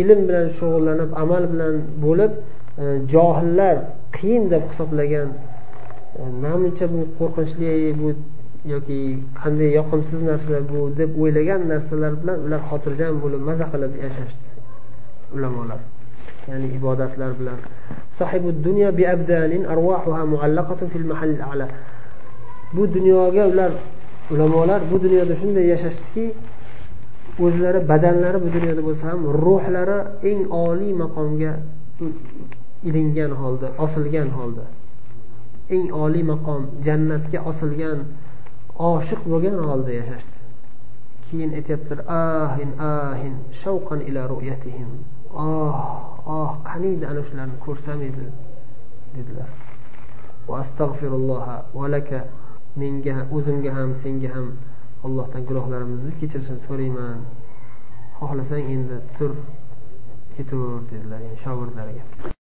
ilm 0.00 0.20
bilan 0.28 0.46
shug'ullanib 0.58 1.10
amal 1.22 1.42
bilan 1.52 1.74
bo'lib 2.04 2.32
e, 2.82 2.84
johillar 3.12 3.76
qiyin 4.16 4.44
deb 4.52 4.62
hisoblagan 4.70 5.28
e, 6.18 6.22
namuncha 6.44 6.86
bu 6.94 7.00
qo'rqinchli 7.18 7.72
bu 8.00 8.08
yoki 8.64 8.98
qanday 9.42 9.70
yoqimsiz 9.78 10.20
narsalar 10.30 10.62
bu 10.72 10.80
deb 11.00 11.10
o'ylagan 11.22 11.62
narsalar 11.72 12.12
bilan 12.20 12.38
ular 12.46 12.60
xotirjam 12.70 13.14
bo'lib 13.22 13.42
maza 13.48 13.66
qilib 13.72 13.92
yashashdi 14.04 14.46
ulamolar 15.34 15.80
ya'ni 16.48 16.66
ibodatlar 16.78 17.30
bilan. 17.40 17.58
Dunyo 18.66 18.88
bu 22.76 22.94
dunyoga 22.94 23.44
ular 23.52 23.72
ulamolar 24.32 24.80
bu 24.90 24.96
dunyoda 25.04 25.34
shunday 25.40 25.66
yashashdiki 25.74 26.24
o'zlari 27.44 27.80
badanlari 27.90 28.38
bu 28.44 28.48
dunyoda 28.56 28.82
bo'lsa 28.88 29.04
ham 29.10 29.20
ruhlari 29.44 29.98
eng 30.30 30.40
oliy 30.66 30.92
maqomga 31.02 31.52
ilingan 32.88 33.32
holda 33.40 33.68
osilgan 33.84 34.28
holda. 34.38 34.64
Eng 35.76 35.86
oliy 36.04 36.24
maqom 36.32 36.62
jannatga 36.86 37.38
osilgan 37.50 37.98
oshiq 38.78 39.20
bo'lgan 39.26 39.58
holda 39.68 39.92
yashashdi. 40.00 40.36
Keyin 41.26 41.52
aytyaptilar 41.58 42.00
ahin 42.08 42.70
ahin 42.78 43.34
shavqan 43.62 44.00
ila 44.08 44.26
ru'yatihim. 44.32 44.90
Oh 45.34 45.76
oh 46.26 46.50
qaniydi 46.64 47.04
ana 47.06 47.22
shularni 47.28 47.56
ko'rsam 47.66 48.02
edi 48.08 48.26
dedilar. 49.16 49.48
Va 50.48 50.60
astag'firulloh 50.64 51.46
valaka 51.74 52.24
menga 52.76 53.26
o'zimga 53.36 53.70
ham 53.78 53.94
senga 54.02 54.28
ham 54.34 54.46
allohdan 55.04 55.42
gunohlarimizni 55.48 56.12
kechirishini 56.20 56.60
so'rayman. 56.66 57.18
Xohlasang 58.18 58.64
endi 58.74 58.96
tur 59.18 59.32
ketaver 60.36 60.80
dedilar 60.90 61.20
shogirdlariga. 61.44 62.04